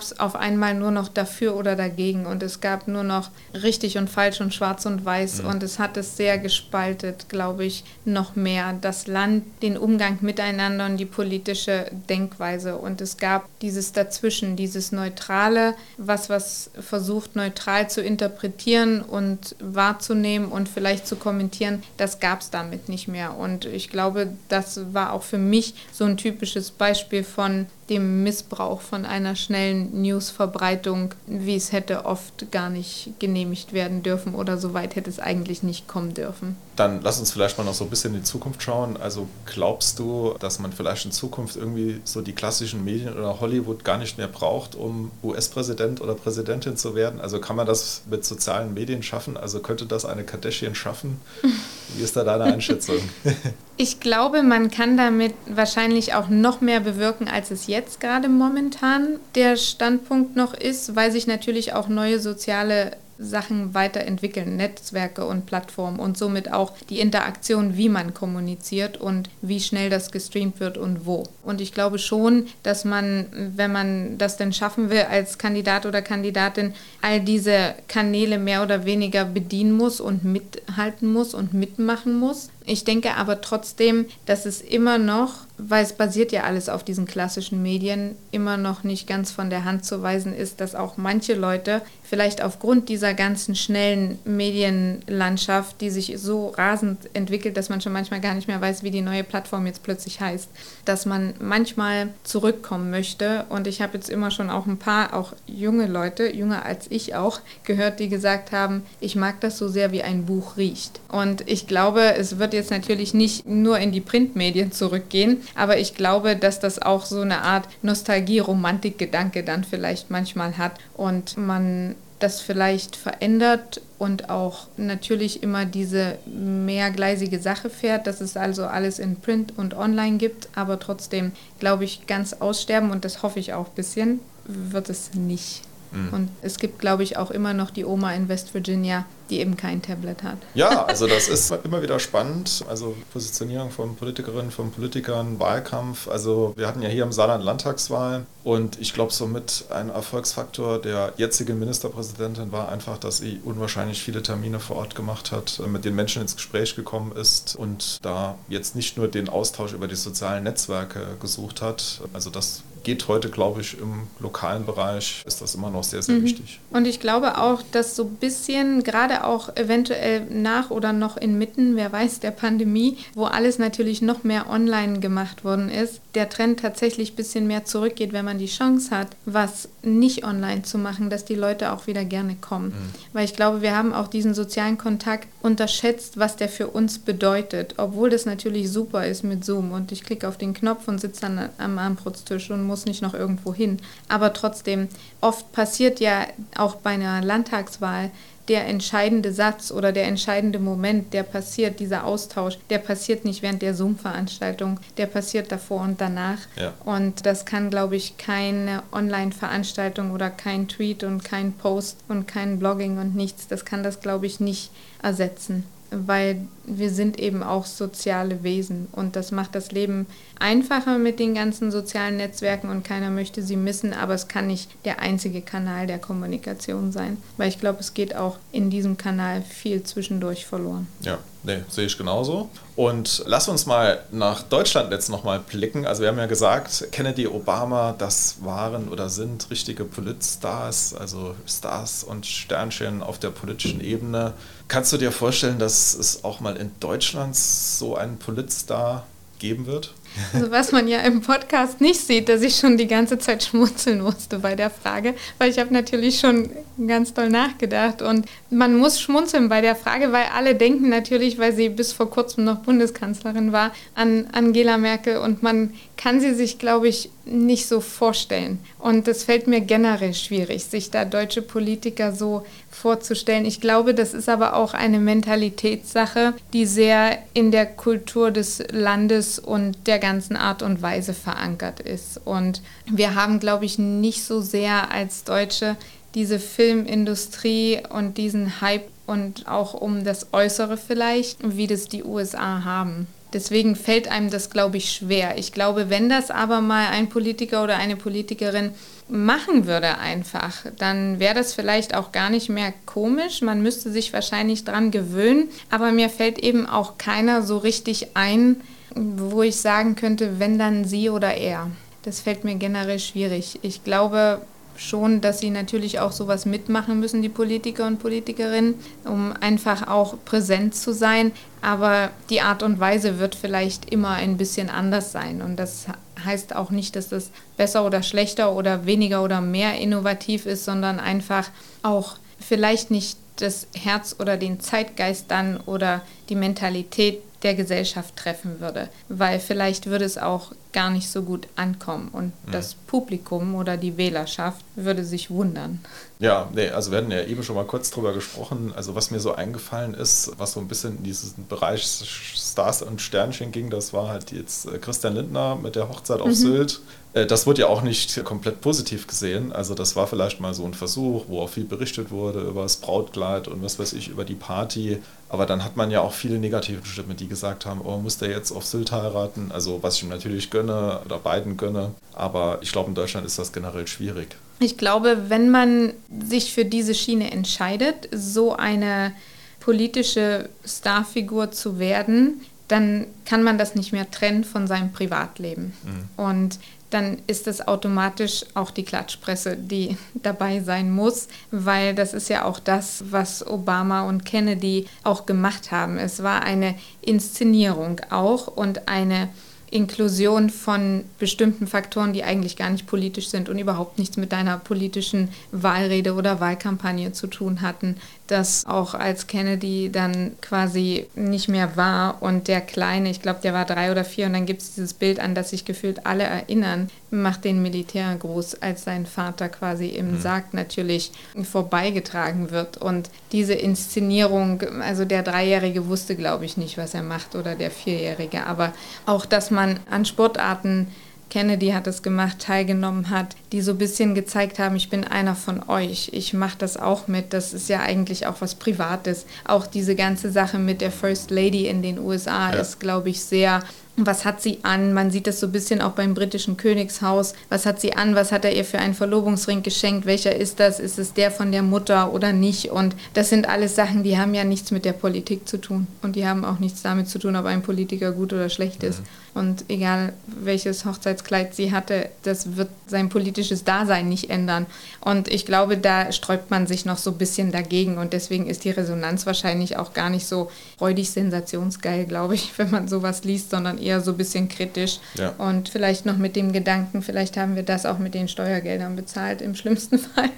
es 0.00 0.18
auf 0.20 0.34
einmal 0.34 0.74
nur 0.74 0.90
noch 0.90 1.08
dafür 1.08 1.56
oder 1.56 1.76
dagegen 1.76 2.24
und 2.24 2.42
es 2.42 2.60
gab 2.60 2.88
nur 2.88 3.02
noch 3.02 3.30
richtig 3.52 3.98
und 3.98 4.08
falsch 4.08 4.40
und 4.40 4.54
schwarz 4.54 4.86
und 4.86 5.04
weiß 5.04 5.42
mhm. 5.42 5.48
und 5.48 5.62
es 5.62 5.78
hat 5.78 5.96
es 5.96 6.16
sehr 6.16 6.38
gespaltet, 6.38 7.28
glaube 7.28 7.64
ich, 7.64 7.84
noch 8.04 8.36
mehr. 8.36 8.74
Das 8.80 9.06
Land, 9.06 9.44
den 9.60 9.76
Umgang 9.76 10.18
miteinander 10.22 10.86
und 10.86 10.96
die 10.96 11.04
politische 11.04 11.90
Denkweise. 12.08 12.76
Und 12.76 13.00
es 13.00 13.18
gab 13.18 13.48
dieses 13.60 13.92
Dazwischen, 13.92 14.56
dieses 14.56 14.92
Neutrale, 14.92 15.74
was 15.98 16.30
was 16.30 16.70
versucht 16.80 17.36
neutral 17.36 17.90
zu 17.90 18.00
interpretieren 18.00 19.02
und 19.02 19.56
wahrzunehmen 19.60 20.48
und 20.48 20.68
vielleicht 20.68 21.06
zu 21.06 21.16
kommentieren, 21.16 21.82
das 21.96 22.20
gab 22.20 22.40
es 22.40 22.50
damit 22.50 22.88
nicht 22.88 23.08
mehr. 23.08 23.36
Und 23.36 23.66
ich 23.66 23.90
glaube, 23.90 24.32
das 24.48 24.94
war 24.94 25.12
auch 25.12 25.22
für 25.22 25.38
mich 25.38 25.74
so 25.92 26.04
ein 26.04 26.16
typisches 26.16 26.70
Beispiel 26.70 27.24
von 27.24 27.66
dem 27.90 28.22
Missbrauch 28.22 28.80
von 28.80 29.04
einer 29.04 29.34
schnellen 29.34 30.02
Newsverbreitung, 30.02 31.14
wie 31.26 31.56
es 31.56 31.72
hätte 31.72 32.04
oft 32.04 32.50
gar 32.52 32.68
nicht 32.68 33.12
genehmigt 33.18 33.72
werden 33.72 34.02
dürfen 34.02 34.34
oder 34.34 34.58
so 34.58 34.74
weit 34.74 34.96
hätte 34.96 35.08
es 35.08 35.18
eigentlich 35.18 35.62
nicht 35.62 35.88
kommen 35.88 36.14
dürfen. 36.14 36.56
Dann 36.76 37.00
lass 37.02 37.18
uns 37.18 37.32
vielleicht 37.32 37.58
mal 37.58 37.64
noch 37.64 37.74
so 37.74 37.84
ein 37.84 37.90
bisschen 37.90 38.14
in 38.14 38.20
die 38.20 38.24
Zukunft 38.24 38.62
schauen. 38.62 38.96
Also 38.96 39.26
glaubst 39.46 39.98
du, 39.98 40.34
dass 40.38 40.58
man 40.58 40.72
vielleicht 40.72 41.06
in 41.06 41.12
Zukunft 41.12 41.56
irgendwie 41.56 42.00
so 42.04 42.20
die 42.20 42.34
klassischen 42.34 42.84
Medien 42.84 43.14
oder 43.14 43.40
Hollywood 43.40 43.84
gar 43.84 43.98
nicht 43.98 44.18
mehr 44.18 44.28
braucht, 44.28 44.74
um 44.74 45.10
US-Präsident 45.22 46.00
oder 46.00 46.14
Präsidentin 46.14 46.76
zu 46.76 46.94
werden? 46.94 47.20
Also 47.20 47.40
kann 47.40 47.56
man 47.56 47.66
das 47.66 48.02
mit 48.10 48.24
sozialen 48.24 48.74
Medien 48.74 49.02
schaffen? 49.02 49.36
Also 49.36 49.60
könnte 49.60 49.86
das 49.86 50.04
eine 50.04 50.24
Kardashian 50.24 50.74
schaffen? 50.74 51.20
Wie 51.96 52.02
ist 52.04 52.16
da 52.16 52.24
deine 52.24 52.44
Einschätzung? 52.44 52.98
Ich 53.80 54.00
glaube, 54.00 54.42
man 54.42 54.72
kann 54.72 54.96
damit 54.96 55.34
wahrscheinlich 55.46 56.12
auch 56.12 56.28
noch 56.28 56.60
mehr 56.60 56.80
bewirken, 56.80 57.28
als 57.28 57.52
es 57.52 57.68
jetzt 57.68 58.00
gerade 58.00 58.28
momentan 58.28 59.20
der 59.36 59.56
Standpunkt 59.56 60.34
noch 60.34 60.52
ist, 60.52 60.96
weil 60.96 61.12
sich 61.12 61.28
natürlich 61.28 61.74
auch 61.74 61.86
neue 61.86 62.18
soziale 62.18 62.96
Sachen 63.18 63.74
weiterentwickeln, 63.74 64.56
Netzwerke 64.56 65.26
und 65.26 65.46
Plattformen 65.46 65.98
und 65.98 66.16
somit 66.16 66.52
auch 66.52 66.72
die 66.88 67.00
Interaktion, 67.00 67.76
wie 67.76 67.88
man 67.88 68.14
kommuniziert 68.14 68.96
und 68.96 69.28
wie 69.42 69.60
schnell 69.60 69.90
das 69.90 70.12
gestreamt 70.12 70.60
wird 70.60 70.78
und 70.78 71.04
wo. 71.04 71.24
Und 71.42 71.60
ich 71.60 71.72
glaube 71.72 71.98
schon, 71.98 72.46
dass 72.62 72.84
man, 72.84 73.26
wenn 73.56 73.72
man 73.72 74.18
das 74.18 74.36
denn 74.36 74.52
schaffen 74.52 74.90
will, 74.90 75.02
als 75.10 75.38
Kandidat 75.38 75.84
oder 75.84 76.00
Kandidatin 76.00 76.74
all 77.02 77.20
diese 77.20 77.74
Kanäle 77.88 78.38
mehr 78.38 78.62
oder 78.62 78.84
weniger 78.84 79.24
bedienen 79.24 79.72
muss 79.72 80.00
und 80.00 80.24
mithalten 80.24 81.12
muss 81.12 81.34
und 81.34 81.54
mitmachen 81.54 82.18
muss. 82.18 82.50
Ich 82.64 82.84
denke 82.84 83.14
aber 83.14 83.40
trotzdem, 83.40 84.06
dass 84.26 84.46
es 84.46 84.60
immer 84.60 84.98
noch 84.98 85.48
weil 85.58 85.82
es 85.82 85.92
basiert 85.92 86.30
ja 86.30 86.44
alles 86.44 86.68
auf 86.68 86.84
diesen 86.84 87.04
klassischen 87.04 87.62
Medien, 87.62 88.14
immer 88.30 88.56
noch 88.56 88.84
nicht 88.84 89.08
ganz 89.08 89.32
von 89.32 89.50
der 89.50 89.64
Hand 89.64 89.84
zu 89.84 90.02
weisen 90.02 90.32
ist, 90.32 90.60
dass 90.60 90.76
auch 90.76 90.96
manche 90.96 91.34
Leute 91.34 91.82
vielleicht 92.08 92.42
aufgrund 92.42 92.88
dieser 92.88 93.12
ganzen 93.12 93.54
schnellen 93.54 94.18
Medienlandschaft, 94.24 95.80
die 95.80 95.90
sich 95.90 96.14
so 96.16 96.48
rasend 96.48 97.10
entwickelt, 97.12 97.56
dass 97.56 97.68
man 97.68 97.80
schon 97.80 97.92
manchmal 97.92 98.20
gar 98.20 98.34
nicht 98.34 98.48
mehr 98.48 98.60
weiß, 98.60 98.82
wie 98.82 98.90
die 98.90 99.02
neue 99.02 99.24
Plattform 99.24 99.66
jetzt 99.66 99.82
plötzlich 99.82 100.20
heißt, 100.20 100.48
dass 100.86 101.04
man 101.04 101.34
manchmal 101.38 102.08
zurückkommen 102.24 102.90
möchte. 102.90 103.44
Und 103.50 103.66
ich 103.66 103.82
habe 103.82 103.94
jetzt 103.94 104.08
immer 104.08 104.30
schon 104.30 104.48
auch 104.48 104.66
ein 104.66 104.78
paar, 104.78 105.12
auch 105.12 105.34
junge 105.46 105.86
Leute, 105.86 106.34
jünger 106.34 106.64
als 106.64 106.86
ich 106.90 107.14
auch, 107.14 107.40
gehört, 107.64 108.00
die 108.00 108.08
gesagt 108.08 108.52
haben, 108.52 108.82
ich 109.00 109.14
mag 109.14 109.40
das 109.40 109.58
so 109.58 109.68
sehr, 109.68 109.92
wie 109.92 110.02
ein 110.02 110.24
Buch 110.24 110.56
riecht. 110.56 111.00
Und 111.08 111.46
ich 111.46 111.66
glaube, 111.66 112.14
es 112.14 112.38
wird 112.38 112.54
jetzt 112.54 112.70
natürlich 112.70 113.12
nicht 113.12 113.46
nur 113.46 113.78
in 113.78 113.92
die 113.92 114.00
Printmedien 114.00 114.72
zurückgehen, 114.72 115.42
aber 115.54 115.78
ich 115.78 115.94
glaube, 115.94 116.36
dass 116.36 116.58
das 116.58 116.80
auch 116.80 117.04
so 117.04 117.20
eine 117.20 117.42
Art 117.42 117.68
Nostalgie-Romantik-Gedanke 117.82 119.42
dann 119.42 119.64
vielleicht 119.64 120.10
manchmal 120.10 120.56
hat 120.56 120.72
und 120.94 121.36
man 121.36 121.94
das 122.18 122.40
vielleicht 122.40 122.96
verändert 122.96 123.80
und 123.98 124.30
auch 124.30 124.66
natürlich 124.76 125.42
immer 125.42 125.64
diese 125.64 126.18
mehrgleisige 126.26 127.38
Sache 127.38 127.70
fährt, 127.70 128.06
dass 128.06 128.20
es 128.20 128.36
also 128.36 128.66
alles 128.66 128.98
in 128.98 129.16
Print 129.16 129.54
und 129.56 129.74
online 129.74 130.18
gibt, 130.18 130.48
aber 130.54 130.78
trotzdem, 130.78 131.32
glaube 131.58 131.84
ich, 131.84 132.06
ganz 132.06 132.34
aussterben 132.34 132.90
und 132.90 133.04
das 133.04 133.22
hoffe 133.22 133.38
ich 133.38 133.54
auch 133.54 133.68
ein 133.68 133.74
bisschen, 133.74 134.20
wird 134.46 134.90
es 134.90 135.14
nicht. 135.14 135.62
Mhm. 135.92 136.08
Und 136.12 136.30
es 136.42 136.58
gibt, 136.58 136.78
glaube 136.78 137.02
ich, 137.02 137.16
auch 137.16 137.30
immer 137.30 137.54
noch 137.54 137.70
die 137.70 137.84
Oma 137.84 138.12
in 138.14 138.28
West 138.28 138.54
Virginia, 138.54 139.06
die 139.30 139.40
eben 139.40 139.56
kein 139.56 139.82
Tablet 139.82 140.22
hat. 140.22 140.38
Ja, 140.54 140.84
also 140.84 141.06
das 141.06 141.28
ist 141.28 141.52
immer 141.64 141.82
wieder 141.82 141.98
spannend. 141.98 142.64
Also 142.68 142.96
Positionierung 143.12 143.70
von 143.70 143.96
Politikerinnen, 143.96 144.50
von 144.50 144.70
Politikern, 144.70 145.38
Wahlkampf. 145.38 146.08
Also 146.08 146.52
wir 146.56 146.66
hatten 146.66 146.82
ja 146.82 146.88
hier 146.88 147.02
im 147.02 147.12
Saarland 147.12 147.44
Landtagswahl 147.44 148.26
und 148.44 148.80
ich 148.80 148.94
glaube 148.94 149.12
somit 149.12 149.66
ein 149.70 149.90
Erfolgsfaktor 149.90 150.80
der 150.80 151.12
jetzigen 151.16 151.58
Ministerpräsidentin 151.58 152.52
war 152.52 152.70
einfach, 152.70 152.98
dass 152.98 153.18
sie 153.18 153.40
unwahrscheinlich 153.44 154.02
viele 154.02 154.22
Termine 154.22 154.60
vor 154.60 154.76
Ort 154.76 154.94
gemacht 154.94 155.32
hat, 155.32 155.60
mit 155.66 155.84
den 155.84 155.94
Menschen 155.94 156.22
ins 156.22 156.36
Gespräch 156.36 156.74
gekommen 156.74 157.12
ist 157.12 157.56
und 157.56 157.98
da 158.02 158.36
jetzt 158.48 158.76
nicht 158.76 158.96
nur 158.96 159.08
den 159.08 159.28
Austausch 159.28 159.72
über 159.72 159.88
die 159.88 159.96
sozialen 159.96 160.44
Netzwerke 160.44 161.16
gesucht 161.20 161.62
hat. 161.62 162.00
Also 162.12 162.30
das 162.30 162.62
geht 162.84 163.08
heute, 163.08 163.28
glaube 163.28 163.60
ich, 163.60 163.78
im 163.78 164.06
lokalen 164.18 164.64
Bereich 164.64 165.22
ist 165.26 165.42
das 165.42 165.54
immer 165.54 165.68
noch 165.68 165.84
sehr, 165.84 166.02
sehr 166.02 166.16
mhm. 166.16 166.24
wichtig. 166.24 166.60
Und 166.70 166.86
ich 166.86 167.00
glaube 167.00 167.36
auch, 167.38 167.60
dass 167.72 167.96
so 167.96 168.04
ein 168.04 168.16
bisschen, 168.16 168.82
gerade 168.82 169.17
auch 169.24 169.56
eventuell 169.56 170.22
nach 170.30 170.70
oder 170.70 170.92
noch 170.92 171.16
inmitten, 171.16 171.76
wer 171.76 171.92
weiß, 171.92 172.20
der 172.20 172.30
Pandemie, 172.30 172.98
wo 173.14 173.24
alles 173.24 173.58
natürlich 173.58 174.02
noch 174.02 174.24
mehr 174.24 174.48
online 174.50 175.00
gemacht 175.00 175.44
worden 175.44 175.70
ist, 175.70 176.00
der 176.14 176.28
Trend 176.28 176.60
tatsächlich 176.60 177.12
ein 177.12 177.16
bisschen 177.16 177.46
mehr 177.46 177.64
zurückgeht, 177.64 178.12
wenn 178.12 178.24
man 178.24 178.38
die 178.38 178.46
Chance 178.46 178.90
hat, 178.90 179.08
was 179.24 179.68
nicht 179.82 180.24
online 180.24 180.62
zu 180.62 180.78
machen, 180.78 181.10
dass 181.10 181.24
die 181.24 181.34
Leute 181.34 181.72
auch 181.72 181.86
wieder 181.86 182.04
gerne 182.04 182.36
kommen. 182.40 182.68
Mhm. 182.68 183.12
Weil 183.12 183.24
ich 183.24 183.34
glaube, 183.34 183.62
wir 183.62 183.76
haben 183.76 183.92
auch 183.92 184.08
diesen 184.08 184.34
sozialen 184.34 184.78
Kontakt 184.78 185.28
unterschätzt, 185.42 186.18
was 186.18 186.36
der 186.36 186.48
für 186.48 186.68
uns 186.68 186.98
bedeutet, 186.98 187.74
obwohl 187.76 188.10
das 188.10 188.26
natürlich 188.26 188.70
super 188.70 189.06
ist 189.06 189.24
mit 189.24 189.44
Zoom 189.44 189.72
und 189.72 189.92
ich 189.92 190.04
klicke 190.04 190.28
auf 190.28 190.38
den 190.38 190.54
Knopf 190.54 190.88
und 190.88 191.00
sitze 191.00 191.22
dann 191.22 191.48
am 191.58 191.78
Armbrutstisch 191.78 192.50
und 192.50 192.66
muss 192.66 192.84
nicht 192.84 193.02
noch 193.02 193.14
irgendwo 193.14 193.54
hin. 193.54 193.78
Aber 194.08 194.32
trotzdem, 194.32 194.88
oft 195.20 195.52
passiert 195.52 196.00
ja 196.00 196.26
auch 196.56 196.76
bei 196.76 196.90
einer 196.90 197.22
Landtagswahl, 197.22 198.10
der 198.48 198.66
entscheidende 198.66 199.32
Satz 199.32 199.70
oder 199.70 199.92
der 199.92 200.06
entscheidende 200.06 200.58
Moment, 200.58 201.12
der 201.12 201.22
passiert, 201.22 201.80
dieser 201.80 202.04
Austausch, 202.04 202.58
der 202.70 202.78
passiert 202.78 203.24
nicht 203.24 203.42
während 203.42 203.62
der 203.62 203.74
Zoom-Veranstaltung, 203.74 204.80
der 204.96 205.06
passiert 205.06 205.52
davor 205.52 205.82
und 205.82 206.00
danach. 206.00 206.38
Ja. 206.56 206.72
Und 206.84 207.26
das 207.26 207.44
kann, 207.44 207.70
glaube 207.70 207.96
ich, 207.96 208.16
keine 208.16 208.82
Online-Veranstaltung 208.92 210.12
oder 210.12 210.30
kein 210.30 210.68
Tweet 210.68 211.04
und 211.04 211.24
kein 211.24 211.52
Post 211.52 211.98
und 212.08 212.26
kein 212.26 212.58
Blogging 212.58 212.98
und 212.98 213.14
nichts, 213.14 213.48
das 213.48 213.64
kann 213.64 213.82
das, 213.82 214.00
glaube 214.00 214.26
ich, 214.26 214.40
nicht 214.40 214.70
ersetzen 215.02 215.64
weil 215.90 216.46
wir 216.64 216.90
sind 216.90 217.18
eben 217.18 217.42
auch 217.42 217.64
soziale 217.64 218.42
Wesen 218.42 218.88
und 218.92 219.16
das 219.16 219.32
macht 219.32 219.54
das 219.54 219.72
Leben 219.72 220.06
einfacher 220.40 220.98
mit 220.98 221.18
den 221.18 221.34
ganzen 221.34 221.70
sozialen 221.70 222.16
Netzwerken 222.16 222.68
und 222.68 222.84
keiner 222.84 223.10
möchte 223.10 223.42
sie 223.42 223.56
missen, 223.56 223.92
aber 223.92 224.14
es 224.14 224.28
kann 224.28 224.46
nicht 224.46 224.70
der 224.84 225.00
einzige 225.00 225.42
Kanal 225.42 225.86
der 225.86 225.98
Kommunikation 225.98 226.92
sein, 226.92 227.18
weil 227.36 227.48
ich 227.48 227.60
glaube, 227.60 227.80
es 227.80 227.94
geht 227.94 228.14
auch 228.14 228.38
in 228.52 228.70
diesem 228.70 228.96
Kanal 228.96 229.42
viel 229.42 229.82
zwischendurch 229.82 230.46
verloren. 230.46 230.86
Ja, 231.00 231.18
nee, 231.42 231.58
sehe 231.68 231.86
ich 231.86 231.98
genauso. 231.98 232.50
Und 232.76 233.22
lass 233.26 233.48
uns 233.48 233.66
mal 233.66 234.04
nach 234.10 234.42
Deutschland 234.42 234.92
jetzt 234.92 235.08
nochmal 235.08 235.40
blicken. 235.40 235.86
Also 235.86 236.02
wir 236.02 236.08
haben 236.08 236.18
ja 236.18 236.26
gesagt, 236.26 236.88
Kennedy, 236.92 237.26
Obama, 237.26 237.94
das 237.96 238.36
waren 238.42 238.88
oder 238.88 239.08
sind 239.08 239.50
richtige 239.50 239.84
Politstars, 239.84 240.94
also 240.94 241.34
Stars 241.46 242.04
und 242.04 242.26
Sternchen 242.26 243.02
auf 243.02 243.18
der 243.18 243.30
politischen 243.30 243.80
Ebene. 243.80 244.34
Kannst 244.68 244.92
du 244.92 244.98
dir 244.98 245.12
vorstellen, 245.12 245.58
dass 245.58 245.94
es 245.94 246.24
auch 246.24 246.40
mal 246.40 246.56
in 246.56 246.70
Deutschland 246.78 247.34
so 247.34 247.96
einen 247.96 248.18
Politstar 248.18 249.06
geben 249.38 249.66
wird? 249.66 249.94
Also 250.32 250.50
was 250.50 250.72
man 250.72 250.88
ja 250.88 251.00
im 251.00 251.20
Podcast 251.20 251.80
nicht 251.80 252.00
sieht, 252.00 252.28
dass 252.28 252.42
ich 252.42 252.56
schon 252.56 252.76
die 252.76 252.86
ganze 252.86 253.18
Zeit 253.18 253.42
schmunzeln 253.42 254.00
musste 254.00 254.40
bei 254.40 254.54
der 254.54 254.70
Frage, 254.70 255.14
weil 255.38 255.50
ich 255.50 255.58
habe 255.58 255.72
natürlich 255.72 256.20
schon 256.20 256.50
ganz 256.86 257.14
doll 257.14 257.28
nachgedacht 257.28 258.02
und 258.02 258.26
man 258.50 258.76
muss 258.76 259.00
schmunzeln 259.00 259.48
bei 259.48 259.60
der 259.60 259.76
Frage, 259.76 260.12
weil 260.12 260.26
alle 260.34 260.54
denken 260.54 260.88
natürlich, 260.88 261.38
weil 261.38 261.52
sie 261.52 261.68
bis 261.68 261.92
vor 261.92 262.10
kurzem 262.10 262.44
noch 262.44 262.58
Bundeskanzlerin 262.58 263.52
war, 263.52 263.72
an 263.94 264.26
Angela 264.32 264.78
Merkel 264.78 265.18
und 265.18 265.42
man 265.42 265.72
kann 265.98 266.20
sie 266.20 266.32
sich, 266.32 266.58
glaube 266.58 266.88
ich, 266.88 267.10
nicht 267.26 267.66
so 267.66 267.80
vorstellen. 267.80 268.60
Und 268.78 269.08
es 269.08 269.24
fällt 269.24 269.48
mir 269.48 269.60
generell 269.60 270.14
schwierig, 270.14 270.64
sich 270.64 270.90
da 270.90 271.04
deutsche 271.04 271.42
Politiker 271.42 272.12
so 272.12 272.46
vorzustellen. 272.70 273.44
Ich 273.44 273.60
glaube, 273.60 273.94
das 273.94 274.14
ist 274.14 274.28
aber 274.28 274.54
auch 274.54 274.74
eine 274.74 275.00
Mentalitätssache, 275.00 276.34
die 276.52 276.66
sehr 276.66 277.18
in 277.34 277.50
der 277.50 277.66
Kultur 277.66 278.30
des 278.30 278.62
Landes 278.70 279.40
und 279.40 279.76
der 279.88 279.98
ganzen 279.98 280.36
Art 280.36 280.62
und 280.62 280.80
Weise 280.82 281.14
verankert 281.14 281.80
ist. 281.80 282.20
Und 282.24 282.62
wir 282.86 283.16
haben, 283.16 283.40
glaube 283.40 283.64
ich, 283.64 283.78
nicht 283.78 284.22
so 284.22 284.40
sehr 284.40 284.92
als 284.92 285.24
Deutsche 285.24 285.76
diese 286.14 286.38
Filmindustrie 286.38 287.80
und 287.90 288.16
diesen 288.16 288.60
Hype 288.60 288.88
und 289.06 289.48
auch 289.48 289.74
um 289.74 290.04
das 290.04 290.32
Äußere 290.32 290.76
vielleicht, 290.76 291.38
wie 291.42 291.66
das 291.66 291.88
die 291.88 292.04
USA 292.04 292.64
haben. 292.64 293.08
Deswegen 293.32 293.76
fällt 293.76 294.08
einem 294.08 294.30
das, 294.30 294.48
glaube 294.48 294.78
ich, 294.78 294.90
schwer. 294.90 295.36
Ich 295.36 295.52
glaube, 295.52 295.90
wenn 295.90 296.08
das 296.08 296.30
aber 296.30 296.60
mal 296.60 296.88
ein 296.88 297.08
Politiker 297.08 297.62
oder 297.62 297.76
eine 297.76 297.96
Politikerin 297.96 298.72
machen 299.08 299.66
würde 299.66 299.98
einfach, 299.98 300.64
dann 300.78 301.20
wäre 301.20 301.34
das 301.34 301.52
vielleicht 301.52 301.94
auch 301.94 302.12
gar 302.12 302.30
nicht 302.30 302.48
mehr 302.48 302.72
komisch. 302.86 303.42
Man 303.42 303.62
müsste 303.62 303.90
sich 303.90 304.12
wahrscheinlich 304.12 304.64
dran 304.64 304.90
gewöhnen. 304.90 305.50
Aber 305.70 305.92
mir 305.92 306.08
fällt 306.08 306.38
eben 306.38 306.66
auch 306.66 306.96
keiner 306.96 307.42
so 307.42 307.58
richtig 307.58 308.16
ein, 308.16 308.60
wo 308.94 309.42
ich 309.42 309.56
sagen 309.56 309.94
könnte, 309.94 310.38
wenn 310.38 310.58
dann 310.58 310.84
sie 310.84 311.10
oder 311.10 311.34
er. 311.34 311.70
Das 312.02 312.20
fällt 312.20 312.44
mir 312.44 312.54
generell 312.54 312.98
schwierig. 312.98 313.58
Ich 313.62 313.84
glaube, 313.84 314.40
schon, 314.78 315.20
dass 315.20 315.40
sie 315.40 315.50
natürlich 315.50 316.00
auch 316.00 316.12
sowas 316.12 316.46
mitmachen 316.46 317.00
müssen, 317.00 317.20
die 317.20 317.28
Politiker 317.28 317.86
und 317.86 317.98
Politikerinnen, 317.98 318.76
um 319.04 319.34
einfach 319.40 319.88
auch 319.88 320.14
präsent 320.24 320.74
zu 320.74 320.94
sein. 320.94 321.32
Aber 321.60 322.10
die 322.30 322.40
Art 322.40 322.62
und 322.62 322.78
Weise 322.80 323.18
wird 323.18 323.34
vielleicht 323.34 323.90
immer 323.90 324.10
ein 324.10 324.36
bisschen 324.36 324.70
anders 324.70 325.12
sein. 325.12 325.42
Und 325.42 325.56
das 325.56 325.86
heißt 326.24 326.54
auch 326.54 326.70
nicht, 326.70 326.96
dass 326.96 327.08
das 327.08 327.30
besser 327.56 327.84
oder 327.84 328.02
schlechter 328.02 328.54
oder 328.54 328.86
weniger 328.86 329.22
oder 329.22 329.40
mehr 329.40 329.78
innovativ 329.78 330.46
ist, 330.46 330.64
sondern 330.64 331.00
einfach 331.00 331.50
auch 331.82 332.16
vielleicht 332.38 332.90
nicht 332.90 333.18
das 333.36 333.66
Herz 333.74 334.16
oder 334.18 334.36
den 334.36 334.60
Zeitgeist 334.60 335.26
dann 335.28 335.58
oder 335.58 336.02
die 336.28 336.34
Mentalität 336.34 337.20
der 337.42 337.54
Gesellschaft 337.54 338.16
treffen 338.16 338.60
würde, 338.60 338.88
weil 339.08 339.38
vielleicht 339.38 339.86
würde 339.86 340.04
es 340.04 340.18
auch 340.18 340.52
gar 340.72 340.90
nicht 340.90 341.08
so 341.08 341.22
gut 341.22 341.48
ankommen 341.56 342.08
und 342.12 342.32
mhm. 342.46 342.52
das 342.52 342.74
Publikum 342.74 343.54
oder 343.54 343.76
die 343.76 343.96
Wählerschaft 343.96 344.64
würde 344.74 345.04
sich 345.04 345.30
wundern. 345.30 345.80
Ja, 346.20 346.48
nee, 346.52 346.68
also 346.70 346.90
wir 346.90 346.98
hatten 346.98 347.12
ja 347.12 347.22
eben 347.22 347.44
schon 347.44 347.54
mal 347.54 347.64
kurz 347.64 347.90
drüber 347.90 348.12
gesprochen. 348.12 348.72
Also 348.74 348.96
was 348.96 349.12
mir 349.12 349.20
so 349.20 349.34
eingefallen 349.34 349.94
ist, 349.94 350.32
was 350.36 350.52
so 350.52 350.60
ein 350.60 350.66
bisschen 350.66 350.98
in 350.98 351.04
diesen 351.04 351.46
Bereich 351.46 351.84
Stars 351.84 352.82
und 352.82 353.00
Sternchen 353.00 353.52
ging, 353.52 353.70
das 353.70 353.92
war 353.92 354.08
halt 354.08 354.32
jetzt 354.32 354.66
äh, 354.66 354.78
Christian 354.78 355.14
Lindner 355.14 355.54
mit 355.54 355.76
der 355.76 355.88
Hochzeit 355.88 356.20
auf 356.20 356.28
mhm. 356.28 356.34
Sylt. 356.34 356.80
Äh, 357.12 357.26
das 357.26 357.46
wurde 357.46 357.62
ja 357.62 357.68
auch 357.68 357.82
nicht 357.82 358.24
komplett 358.24 358.60
positiv 358.60 359.06
gesehen. 359.06 359.52
Also 359.52 359.74
das 359.74 359.94
war 359.94 360.08
vielleicht 360.08 360.40
mal 360.40 360.54
so 360.54 360.64
ein 360.64 360.74
Versuch, 360.74 361.26
wo 361.28 361.40
auch 361.40 361.50
viel 361.50 361.64
berichtet 361.64 362.10
wurde 362.10 362.40
über 362.40 362.62
das 362.62 362.78
Brautkleid 362.78 363.46
und 363.46 363.62
was 363.62 363.78
weiß 363.78 363.92
ich, 363.92 364.08
über 364.08 364.24
die 364.24 364.34
Party. 364.34 364.98
Aber 365.28 365.46
dann 365.46 365.62
hat 365.62 365.76
man 365.76 365.92
ja 365.92 366.00
auch 366.00 366.14
viele 366.14 366.40
negative 366.40 366.84
Stimmen, 366.84 367.16
die 367.16 367.28
gesagt 367.28 367.64
haben, 367.64 367.80
oh, 367.84 367.98
muss 367.98 368.18
der 368.18 368.30
jetzt 368.30 368.50
auf 368.50 368.64
Sylt 368.64 368.90
heiraten? 368.90 369.52
Also 369.52 369.84
was 369.84 369.94
ich 369.94 370.02
ihm 370.02 370.08
natürlich 370.08 370.50
gönne 370.50 371.00
oder 371.04 371.18
beiden 371.18 371.56
gönne. 371.56 371.92
Aber 372.12 372.58
ich 372.60 372.72
glaube, 372.72 372.88
in 372.88 372.96
Deutschland 372.96 373.24
ist 373.24 373.38
das 373.38 373.52
generell 373.52 373.86
schwierig. 373.86 374.36
Ich 374.60 374.76
glaube, 374.76 375.24
wenn 375.28 375.50
man 375.50 375.92
sich 376.28 376.52
für 376.52 376.64
diese 376.64 376.94
Schiene 376.94 377.30
entscheidet, 377.30 378.08
so 378.12 378.54
eine 378.54 379.12
politische 379.60 380.48
Starfigur 380.64 381.52
zu 381.52 381.78
werden, 381.78 382.40
dann 382.68 383.06
kann 383.24 383.42
man 383.42 383.58
das 383.58 383.74
nicht 383.74 383.92
mehr 383.92 384.10
trennen 384.10 384.44
von 384.44 384.66
seinem 384.66 384.92
Privatleben. 384.92 385.72
Mhm. 385.82 386.24
Und 386.24 386.58
dann 386.90 387.18
ist 387.26 387.46
es 387.46 387.66
automatisch 387.66 388.44
auch 388.54 388.70
die 388.70 388.84
Klatschpresse, 388.84 389.56
die 389.56 389.96
dabei 390.14 390.60
sein 390.60 390.90
muss, 390.90 391.28
weil 391.50 391.94
das 391.94 392.14
ist 392.14 392.28
ja 392.28 392.44
auch 392.44 392.58
das, 392.58 393.04
was 393.10 393.46
Obama 393.46 394.08
und 394.08 394.24
Kennedy 394.24 394.86
auch 395.04 395.26
gemacht 395.26 395.70
haben. 395.70 395.98
Es 395.98 396.22
war 396.22 396.42
eine 396.42 396.74
Inszenierung 397.02 398.00
auch 398.10 398.46
und 398.48 398.88
eine 398.88 399.28
Inklusion 399.70 400.50
von 400.50 401.04
bestimmten 401.18 401.66
Faktoren, 401.66 402.12
die 402.12 402.24
eigentlich 402.24 402.56
gar 402.56 402.70
nicht 402.70 402.86
politisch 402.86 403.28
sind 403.28 403.48
und 403.48 403.58
überhaupt 403.58 403.98
nichts 403.98 404.16
mit 404.16 404.32
deiner 404.32 404.58
politischen 404.58 405.28
Wahlrede 405.52 406.14
oder 406.14 406.40
Wahlkampagne 406.40 407.12
zu 407.12 407.26
tun 407.26 407.60
hatten, 407.60 407.96
dass 408.28 408.66
auch 408.66 408.94
als 408.94 409.26
Kennedy 409.26 409.90
dann 409.90 410.32
quasi 410.40 411.06
nicht 411.14 411.48
mehr 411.48 411.76
war 411.76 412.22
und 412.22 412.46
der 412.46 412.60
Kleine, 412.60 413.10
ich 413.10 413.22
glaube, 413.22 413.40
der 413.42 413.54
war 413.54 413.64
drei 413.64 413.90
oder 413.90 414.04
vier 414.04 414.26
und 414.26 414.34
dann 414.34 414.46
gibt 414.46 414.62
es 414.62 414.74
dieses 414.74 414.94
Bild 414.94 415.18
an, 415.18 415.34
das 415.34 415.50
sich 415.50 415.64
gefühlt 415.64 416.06
alle 416.06 416.24
erinnern, 416.24 416.90
macht 417.10 417.44
den 417.44 417.62
Militärgruß, 417.62 418.56
als 418.56 418.84
sein 418.84 419.06
Vater 419.06 419.48
quasi 419.48 419.88
im 419.88 420.12
mhm. 420.12 420.20
Sarg 420.20 420.52
natürlich 420.52 421.10
vorbeigetragen 421.42 422.50
wird. 422.50 422.76
Und 422.76 423.08
diese 423.32 423.54
Inszenierung, 423.54 424.62
also 424.82 425.06
der 425.06 425.22
Dreijährige 425.22 425.88
wusste, 425.88 426.14
glaube 426.14 426.44
ich, 426.44 426.58
nicht, 426.58 426.76
was 426.76 426.92
er 426.92 427.02
macht 427.02 427.34
oder 427.34 427.54
der 427.54 427.70
Vierjährige, 427.70 428.46
aber 428.46 428.74
auch, 429.06 429.24
dass 429.24 429.50
man 429.50 429.80
an 429.90 430.04
Sportarten 430.04 430.88
Kennedy 431.30 431.68
hat 431.68 431.86
es 431.86 432.02
gemacht, 432.02 432.38
teilgenommen 432.38 433.10
hat, 433.10 433.36
die 433.52 433.62
so 433.62 433.72
ein 433.72 433.78
bisschen 433.78 434.14
gezeigt 434.14 434.58
haben, 434.58 434.76
ich 434.76 434.90
bin 434.90 435.04
einer 435.04 435.34
von 435.34 435.68
euch, 435.68 436.10
ich 436.12 436.34
mache 436.34 436.58
das 436.58 436.76
auch 436.76 437.08
mit, 437.08 437.32
das 437.32 437.54
ist 437.54 437.68
ja 437.68 437.80
eigentlich 437.80 438.26
auch 438.26 438.40
was 438.40 438.54
Privates. 438.54 439.26
Auch 439.44 439.66
diese 439.66 439.94
ganze 439.94 440.30
Sache 440.30 440.58
mit 440.58 440.80
der 440.80 440.90
First 440.90 441.30
Lady 441.30 441.66
in 441.66 441.82
den 441.82 441.98
USA 441.98 442.52
ja. 442.52 442.60
ist, 442.60 442.80
glaube 442.80 443.10
ich, 443.10 443.22
sehr 443.22 443.62
was 444.06 444.24
hat 444.24 444.40
sie 444.40 444.58
an? 444.62 444.92
Man 444.92 445.10
sieht 445.10 445.26
das 445.26 445.40
so 445.40 445.46
ein 445.46 445.52
bisschen 445.52 445.80
auch 445.80 445.92
beim 445.92 446.14
britischen 446.14 446.56
Königshaus. 446.56 447.34
Was 447.48 447.66
hat 447.66 447.80
sie 447.80 447.94
an? 447.94 448.14
Was 448.14 448.32
hat 448.32 448.44
er 448.44 448.54
ihr 448.54 448.64
für 448.64 448.78
einen 448.78 448.94
Verlobungsring 448.94 449.62
geschenkt? 449.62 450.06
Welcher 450.06 450.34
ist 450.34 450.60
das? 450.60 450.78
Ist 450.78 450.98
es 450.98 451.14
der 451.14 451.30
von 451.30 451.50
der 451.50 451.62
Mutter 451.62 452.12
oder 452.12 452.32
nicht? 452.32 452.70
Und 452.70 452.94
das 453.14 453.28
sind 453.28 453.48
alles 453.48 453.74
Sachen, 453.74 454.04
die 454.04 454.18
haben 454.18 454.34
ja 454.34 454.44
nichts 454.44 454.70
mit 454.70 454.84
der 454.84 454.92
Politik 454.92 455.48
zu 455.48 455.58
tun. 455.60 455.86
Und 456.02 456.16
die 456.16 456.26
haben 456.26 456.44
auch 456.44 456.58
nichts 456.58 456.82
damit 456.82 457.08
zu 457.08 457.18
tun, 457.18 457.36
ob 457.36 457.46
ein 457.46 457.62
Politiker 457.62 458.12
gut 458.12 458.32
oder 458.32 458.48
schlecht 458.48 458.82
ist. 458.82 459.00
Mhm. 459.00 459.40
Und 459.40 459.64
egal 459.68 460.12
welches 460.26 460.84
Hochzeitskleid 460.84 461.54
sie 461.54 461.72
hatte, 461.72 462.08
das 462.22 462.56
wird 462.56 462.70
sein 462.86 463.08
politisches 463.08 463.37
Dasein 463.64 464.08
nicht 464.08 464.30
ändern. 464.30 464.66
Und 465.00 465.28
ich 465.28 465.46
glaube, 465.46 465.76
da 465.76 466.12
sträubt 466.12 466.50
man 466.50 466.66
sich 466.66 466.84
noch 466.84 466.98
so 466.98 467.10
ein 467.10 467.18
bisschen 467.18 467.52
dagegen. 467.52 467.98
Und 467.98 468.12
deswegen 468.12 468.46
ist 468.46 468.64
die 468.64 468.70
Resonanz 468.70 469.26
wahrscheinlich 469.26 469.76
auch 469.76 469.92
gar 469.92 470.10
nicht 470.10 470.26
so 470.26 470.50
freudig 470.78 471.10
sensationsgeil, 471.10 472.06
glaube 472.06 472.34
ich, 472.34 472.52
wenn 472.58 472.70
man 472.70 472.88
sowas 472.88 473.24
liest, 473.24 473.50
sondern 473.50 473.78
eher 473.78 474.00
so 474.00 474.12
ein 474.12 474.16
bisschen 474.16 474.48
kritisch. 474.48 474.98
Ja. 475.14 475.30
Und 475.38 475.68
vielleicht 475.68 476.06
noch 476.06 476.16
mit 476.16 476.36
dem 476.36 476.52
Gedanken, 476.52 477.02
vielleicht 477.02 477.36
haben 477.36 477.56
wir 477.56 477.62
das 477.62 477.86
auch 477.86 477.98
mit 477.98 478.14
den 478.14 478.28
Steuergeldern 478.28 478.96
bezahlt, 478.96 479.42
im 479.42 479.54
schlimmsten 479.54 479.98
Fall. 479.98 480.30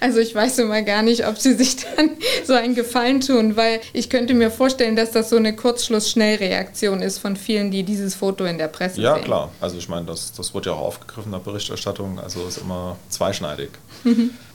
Also 0.00 0.18
ich 0.18 0.34
weiß 0.34 0.58
immer 0.58 0.82
gar 0.82 1.02
nicht, 1.02 1.26
ob 1.26 1.38
sie 1.38 1.54
sich 1.54 1.76
dann 1.76 2.10
so 2.44 2.54
einen 2.54 2.74
Gefallen 2.74 3.20
tun, 3.20 3.56
weil 3.56 3.80
ich 3.92 4.10
könnte 4.10 4.34
mir 4.34 4.50
vorstellen, 4.50 4.96
dass 4.96 5.12
das 5.12 5.30
so 5.30 5.36
eine 5.36 5.54
Kurzschluss-Schnellreaktion 5.54 7.02
ist 7.02 7.18
von 7.18 7.36
vielen, 7.36 7.70
die 7.70 7.82
dieses 7.82 8.14
Foto 8.14 8.44
in 8.44 8.58
der 8.58 8.68
Presse 8.68 9.00
ja, 9.00 9.14
sehen. 9.14 9.20
Ja, 9.20 9.24
klar. 9.24 9.52
Also 9.60 9.76
ich 9.76 9.88
meine, 9.88 10.06
das, 10.06 10.32
das 10.32 10.54
wurde 10.54 10.70
ja 10.70 10.76
auch 10.76 10.80
aufgegriffen 10.80 11.32
in 11.32 11.32
der 11.32 11.38
Berichterstattung, 11.38 12.18
also 12.18 12.47
ist 12.48 12.58
immer 12.58 12.96
zweischneidig. 13.08 13.70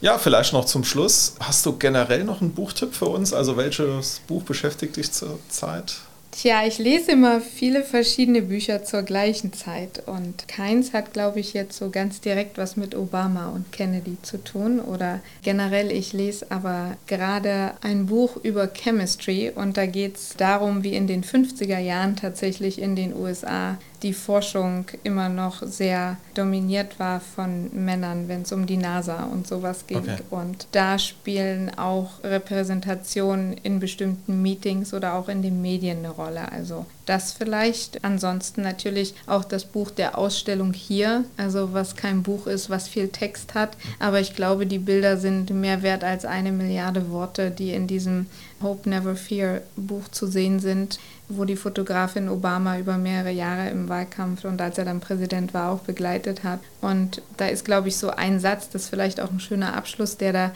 ja, 0.02 0.18
vielleicht 0.18 0.54
noch 0.54 0.66
zum 0.66 0.84
Schluss. 0.84 1.36
Hast 1.40 1.66
du 1.66 1.78
generell 1.78 2.24
noch 2.24 2.42
einen 2.42 2.54
Buchtipp 2.54 2.94
für 2.94 3.06
uns? 3.06 3.34
Also 3.34 3.58
welches 3.58 4.22
Buch 4.28 4.44
beschäftigt 4.44 4.98
dich 4.98 5.12
zurzeit? 5.12 5.96
Tja, 6.36 6.66
ich 6.66 6.80
lese 6.80 7.12
immer 7.12 7.42
viele 7.42 7.84
verschiedene 7.84 8.42
Bücher 8.42 8.84
zur 8.84 9.04
gleichen 9.04 9.54
Zeit 9.54 10.02
und 10.08 10.48
keins 10.48 10.92
hat, 10.92 11.14
glaube 11.14 11.40
ich, 11.40 11.54
jetzt 11.54 11.78
so 11.78 11.92
ganz 11.92 12.22
direkt 12.22 12.58
was 12.58 12.76
mit 12.76 12.96
Obama 12.96 13.50
und 13.50 13.72
Kennedy 13.72 14.18
zu 14.24 14.44
tun 14.44 14.80
oder 14.80 15.20
generell, 15.44 15.92
ich 15.92 16.12
lese 16.12 16.50
aber 16.50 16.98
gerade 17.06 17.74
ein 17.82 18.08
Buch 18.08 18.38
über 18.38 18.68
Chemistry 18.68 19.52
und 19.54 19.78
da 19.78 19.86
geht 19.86 20.16
es 20.16 20.34
darum, 20.36 20.84
wie 20.84 20.96
in 20.96 21.06
den 21.06 21.24
50er 21.24 21.78
Jahren 21.78 22.16
tatsächlich 22.16 22.82
in 22.82 22.96
den 22.96 23.16
USA 23.16 23.78
die 24.04 24.14
Forschung 24.14 24.86
immer 25.04 25.30
noch 25.30 25.64
sehr 25.64 26.18
dominiert 26.34 27.00
war 27.00 27.22
von 27.22 27.70
Männern, 27.74 28.28
wenn 28.28 28.42
es 28.42 28.52
um 28.52 28.66
die 28.66 28.78
NASA 28.78 29.24
und 29.24 29.48
sowas 29.48 29.88
ging. 29.88 30.00
Okay. 30.00 30.18
Und 30.30 30.68
da 30.74 31.00
spielen 31.00 31.72
auch 31.78 32.24
Repräsentationen 32.24 33.54
in 33.64 33.80
bestimmten 33.80 34.42
Meetings 34.42 34.94
oder 34.94 35.14
auch 35.14 35.30
in 35.30 35.42
den 35.42 35.62
Medien 35.62 36.00
eine 36.00 36.10
Rolle. 36.10 36.52
Also 36.52 36.86
das 37.06 37.34
vielleicht. 37.34 38.04
Ansonsten 38.04 38.62
natürlich 38.62 39.14
auch 39.26 39.44
das 39.44 39.66
Buch 39.66 39.92
der 39.92 40.18
Ausstellung 40.18 40.74
hier, 40.74 41.24
also 41.38 41.74
was 41.74 41.96
kein 41.96 42.24
Buch 42.24 42.48
ist, 42.48 42.70
was 42.70 42.88
viel 42.88 43.10
Text 43.10 43.56
hat. 43.56 43.78
Aber 44.00 44.20
ich 44.20 44.36
glaube, 44.36 44.66
die 44.66 44.80
Bilder 44.80 45.18
sind 45.18 45.50
mehr 45.50 45.82
wert 45.82 46.04
als 46.04 46.26
eine 46.26 46.52
Milliarde 46.52 47.10
Worte, 47.10 47.52
die 47.52 47.72
in 47.72 47.88
diesem 47.88 48.28
Hope 48.62 48.90
Never 48.90 49.16
Fear 49.16 49.62
Buch 49.76 50.08
zu 50.10 50.28
sehen 50.28 50.60
sind, 50.60 51.00
wo 51.38 51.46
die 51.46 51.56
Fotografin 51.56 52.30
Obama 52.30 52.78
über 52.78 52.98
mehrere 52.98 53.32
Jahre 53.32 53.70
im 53.70 53.90
Wahlkampf 53.90 54.46
und 54.46 54.62
als 54.62 54.78
er 54.78 54.86
dann 54.86 55.00
Präsident 55.00 55.54
war, 55.54 55.72
auch 55.72 55.80
begleitet 55.80 56.44
hat. 56.44 56.60
Und 56.82 57.22
da 57.38 57.48
ist, 57.48 57.66
glaube 57.66 57.88
ich, 57.88 57.98
so 57.98 58.10
ein 58.10 58.40
Satz, 58.40 58.70
das 58.70 58.84
ist 58.84 58.90
vielleicht 58.90 59.20
auch 59.20 59.32
ein 59.32 59.40
schöner 59.40 59.76
Abschluss, 59.76 60.18
der 60.18 60.34
da 60.34 60.52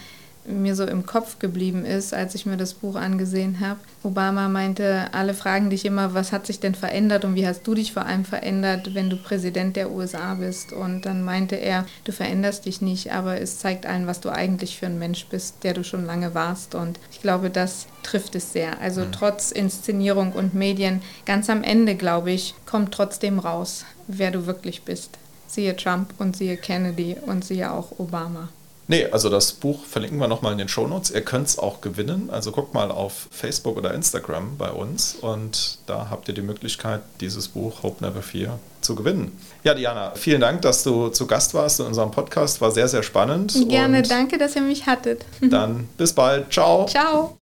mir 0.47 0.75
so 0.75 0.85
im 0.85 1.05
Kopf 1.05 1.39
geblieben 1.39 1.85
ist, 1.85 2.13
als 2.13 2.33
ich 2.33 2.45
mir 2.45 2.57
das 2.57 2.73
Buch 2.73 2.95
angesehen 2.95 3.59
habe. 3.59 3.79
Obama 4.03 4.47
meinte, 4.47 5.07
alle 5.11 5.33
fragen 5.33 5.69
dich 5.69 5.85
immer, 5.85 6.13
was 6.13 6.31
hat 6.31 6.47
sich 6.47 6.59
denn 6.59 6.75
verändert 6.75 7.25
und 7.25 7.35
wie 7.35 7.45
hast 7.45 7.67
du 7.67 7.75
dich 7.75 7.93
vor 7.93 8.05
allem 8.05 8.25
verändert, 8.25 8.95
wenn 8.95 9.09
du 9.09 9.17
Präsident 9.17 9.75
der 9.75 9.91
USA 9.91 10.35
bist? 10.35 10.71
Und 10.71 11.01
dann 11.05 11.23
meinte 11.23 11.55
er, 11.55 11.85
du 12.05 12.11
veränderst 12.11 12.65
dich 12.65 12.81
nicht, 12.81 13.11
aber 13.11 13.41
es 13.41 13.59
zeigt 13.59 13.85
allen, 13.85 14.07
was 14.07 14.21
du 14.21 14.29
eigentlich 14.29 14.77
für 14.77 14.85
ein 14.85 14.99
Mensch 14.99 15.27
bist, 15.27 15.63
der 15.63 15.73
du 15.73 15.83
schon 15.83 16.05
lange 16.05 16.33
warst. 16.33 16.75
Und 16.75 16.99
ich 17.11 17.21
glaube, 17.21 17.49
das 17.49 17.87
trifft 18.03 18.35
es 18.35 18.53
sehr. 18.53 18.79
Also 18.79 19.01
mhm. 19.01 19.11
trotz 19.11 19.51
Inszenierung 19.51 20.31
und 20.31 20.53
Medien, 20.53 21.01
ganz 21.25 21.49
am 21.49 21.63
Ende, 21.63 21.95
glaube 21.95 22.31
ich, 22.31 22.55
kommt 22.65 22.93
trotzdem 22.93 23.39
raus, 23.39 23.85
wer 24.07 24.31
du 24.31 24.45
wirklich 24.45 24.83
bist. 24.83 25.17
Siehe 25.47 25.75
Trump 25.75 26.13
und 26.17 26.35
siehe 26.37 26.57
Kennedy 26.57 27.15
und 27.25 27.43
siehe 27.43 27.71
auch 27.71 27.99
Obama. 27.99 28.49
Nee, 28.87 29.05
also 29.11 29.29
das 29.29 29.51
Buch 29.51 29.83
verlinken 29.85 30.17
wir 30.17 30.27
nochmal 30.27 30.53
in 30.53 30.57
den 30.57 30.69
Shownotes. 30.69 31.11
Ihr 31.11 31.21
könnt 31.21 31.47
es 31.47 31.59
auch 31.59 31.81
gewinnen. 31.81 32.29
Also 32.31 32.51
guckt 32.51 32.73
mal 32.73 32.89
auf 32.89 33.27
Facebook 33.31 33.77
oder 33.77 33.93
Instagram 33.93 34.57
bei 34.57 34.71
uns 34.71 35.15
und 35.15 35.79
da 35.87 36.07
habt 36.09 36.27
ihr 36.29 36.33
die 36.33 36.41
Möglichkeit, 36.41 37.01
dieses 37.19 37.49
Buch 37.49 37.83
Hope 37.83 38.03
Never 38.03 38.21
Fear 38.21 38.59
zu 38.81 38.95
gewinnen. 38.95 39.37
Ja, 39.63 39.73
Diana, 39.73 40.13
vielen 40.15 40.39
Dank, 40.39 40.61
dass 40.61 40.83
du 40.83 41.09
zu 41.09 41.27
Gast 41.27 41.53
warst 41.53 41.81
in 41.81 41.87
unserem 41.87 42.11
Podcast. 42.11 42.61
War 42.61 42.71
sehr, 42.71 42.87
sehr 42.87 43.03
spannend. 43.03 43.53
Gerne, 43.67 44.03
danke, 44.03 44.37
dass 44.37 44.55
ihr 44.55 44.61
mich 44.61 44.85
hattet. 44.85 45.25
Dann 45.41 45.89
bis 45.97 46.13
bald. 46.13 46.51
Ciao. 46.53 46.85
Ciao. 46.85 47.37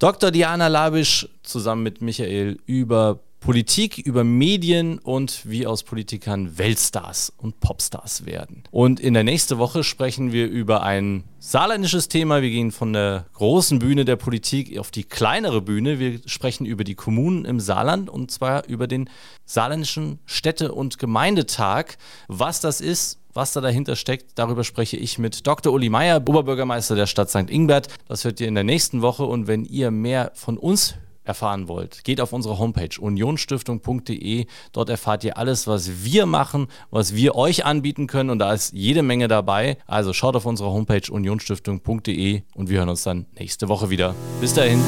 Dr. 0.00 0.32
Diana 0.32 0.66
Labisch 0.66 1.28
zusammen 1.44 1.84
mit 1.84 2.02
Michael 2.02 2.58
über 2.66 3.20
Politik, 3.42 3.98
über 3.98 4.22
Medien 4.22 5.00
und 5.00 5.50
wie 5.50 5.66
aus 5.66 5.82
Politikern 5.82 6.58
Weltstars 6.58 7.32
und 7.36 7.58
Popstars 7.58 8.24
werden. 8.24 8.62
Und 8.70 9.00
in 9.00 9.14
der 9.14 9.24
nächsten 9.24 9.58
Woche 9.58 9.82
sprechen 9.82 10.30
wir 10.30 10.46
über 10.46 10.84
ein 10.84 11.24
saarländisches 11.40 12.08
Thema. 12.08 12.40
Wir 12.40 12.50
gehen 12.50 12.70
von 12.70 12.92
der 12.92 13.26
großen 13.32 13.80
Bühne 13.80 14.04
der 14.04 14.14
Politik 14.14 14.78
auf 14.78 14.92
die 14.92 15.02
kleinere 15.02 15.60
Bühne. 15.60 15.98
Wir 15.98 16.20
sprechen 16.26 16.66
über 16.66 16.84
die 16.84 16.94
Kommunen 16.94 17.44
im 17.44 17.58
Saarland 17.58 18.08
und 18.08 18.30
zwar 18.30 18.64
über 18.68 18.86
den 18.86 19.10
saarländischen 19.44 20.20
Städte- 20.24 20.72
und 20.72 21.00
Gemeindetag. 21.00 21.96
Was 22.28 22.60
das 22.60 22.80
ist, 22.80 23.18
was 23.34 23.52
da 23.52 23.60
dahinter 23.60 23.96
steckt, 23.96 24.38
darüber 24.38 24.62
spreche 24.62 24.96
ich 24.96 25.18
mit 25.18 25.48
Dr. 25.48 25.72
Uli 25.72 25.88
Meier, 25.88 26.18
Oberbürgermeister 26.18 26.94
der 26.94 27.08
Stadt 27.08 27.28
St. 27.28 27.50
Ingbert. 27.50 27.88
Das 28.06 28.24
hört 28.24 28.40
ihr 28.40 28.46
in 28.46 28.54
der 28.54 28.62
nächsten 28.62 29.02
Woche 29.02 29.24
und 29.24 29.48
wenn 29.48 29.64
ihr 29.64 29.90
mehr 29.90 30.30
von 30.36 30.58
uns 30.58 30.94
erfahren 31.24 31.68
wollt, 31.68 32.04
geht 32.04 32.20
auf 32.20 32.32
unsere 32.32 32.58
Homepage 32.58 33.00
unionstiftung.de. 33.00 34.46
Dort 34.72 34.90
erfahrt 34.90 35.24
ihr 35.24 35.36
alles, 35.38 35.66
was 35.66 36.04
wir 36.04 36.26
machen, 36.26 36.68
was 36.90 37.14
wir 37.14 37.34
euch 37.34 37.64
anbieten 37.64 38.06
können 38.06 38.30
und 38.30 38.38
da 38.38 38.52
ist 38.52 38.72
jede 38.72 39.02
Menge 39.02 39.28
dabei. 39.28 39.78
Also 39.86 40.12
schaut 40.12 40.36
auf 40.36 40.46
unsere 40.46 40.70
Homepage 40.70 41.10
unionstiftung.de 41.10 42.42
und 42.54 42.68
wir 42.68 42.78
hören 42.78 42.88
uns 42.88 43.02
dann 43.02 43.26
nächste 43.38 43.68
Woche 43.68 43.90
wieder. 43.90 44.14
Bis 44.40 44.54
dahin. 44.54 44.80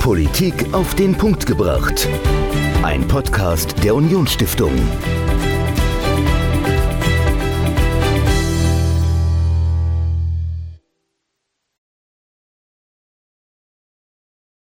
Politik 0.00 0.72
auf 0.72 0.94
den 0.94 1.16
Punkt 1.16 1.46
gebracht. 1.46 2.08
Ein 2.82 3.08
Podcast 3.08 3.82
der 3.82 3.94
Unionsstiftung. 3.94 4.72